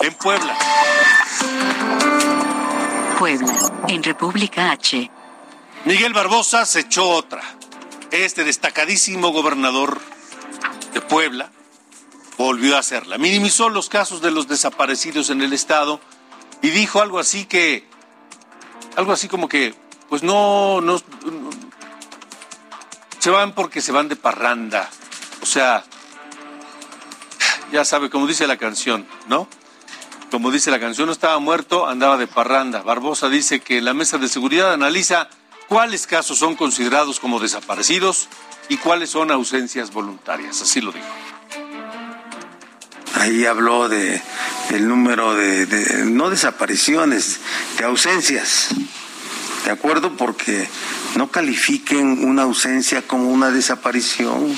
[0.00, 0.56] En Puebla.
[3.18, 3.54] Puebla,
[3.88, 5.10] en República H.
[5.84, 7.42] Miguel Barbosa se echó otra.
[8.10, 10.00] Este destacadísimo gobernador
[10.92, 11.50] de Puebla
[12.40, 13.18] volvió a hacerla.
[13.18, 16.00] Minimizó los casos de los desaparecidos en el estado
[16.62, 17.86] y dijo algo así que,
[18.96, 19.74] algo así como que,
[20.08, 21.00] pues no, no,
[23.18, 24.88] se van porque se van de parranda.
[25.42, 25.84] O sea,
[27.72, 29.46] ya sabe, como dice la canción, ¿no?
[30.30, 32.80] Como dice la canción, no estaba muerto, andaba de parranda.
[32.82, 35.28] Barbosa dice que la mesa de seguridad analiza
[35.68, 38.28] cuáles casos son considerados como desaparecidos
[38.70, 40.62] y cuáles son ausencias voluntarias.
[40.62, 41.06] Así lo dijo.
[43.20, 44.20] Ahí habló de
[44.70, 47.40] el número de no desapariciones,
[47.76, 48.68] de ausencias.
[49.66, 50.16] ¿De acuerdo?
[50.16, 50.66] Porque
[51.16, 54.56] no califiquen una ausencia como una desaparición.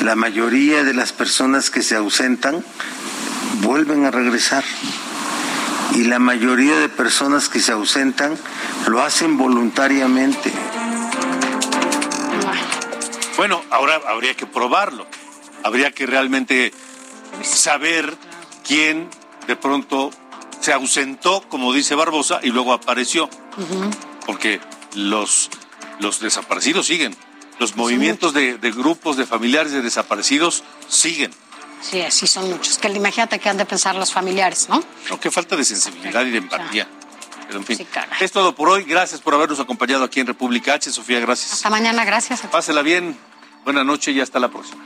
[0.00, 2.64] La mayoría de las personas que se ausentan
[3.62, 4.64] vuelven a regresar.
[5.94, 8.36] Y la mayoría de personas que se ausentan
[8.88, 10.52] lo hacen voluntariamente.
[13.36, 15.06] Bueno, ahora habría que probarlo.
[15.62, 16.72] Habría que realmente
[17.42, 18.16] saber
[18.66, 19.08] quién
[19.46, 20.10] de pronto
[20.60, 23.28] se ausentó, como dice Barbosa, y luego apareció.
[24.26, 24.60] Porque
[24.94, 25.50] los,
[25.98, 27.16] los desaparecidos siguen.
[27.58, 31.32] Los movimientos de, de grupos de familiares de desaparecidos siguen.
[31.82, 32.78] Sí, así son muchos.
[32.78, 34.82] Que imagínate que han de pensar los familiares, ¿no?
[35.08, 36.88] No, qué falta de sensibilidad y de empatía.
[37.46, 37.86] Pero en fin,
[38.20, 38.84] es todo por hoy.
[38.84, 40.92] Gracias por habernos acompañado aquí en República H.
[40.92, 41.52] Sofía, gracias.
[41.52, 42.42] Hasta mañana, gracias.
[42.42, 43.18] Pásela bien.
[43.64, 44.84] Buenas noches y hasta la próxima.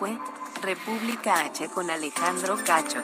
[0.00, 0.16] Fue
[0.62, 3.02] República H con Alejandro Cacho.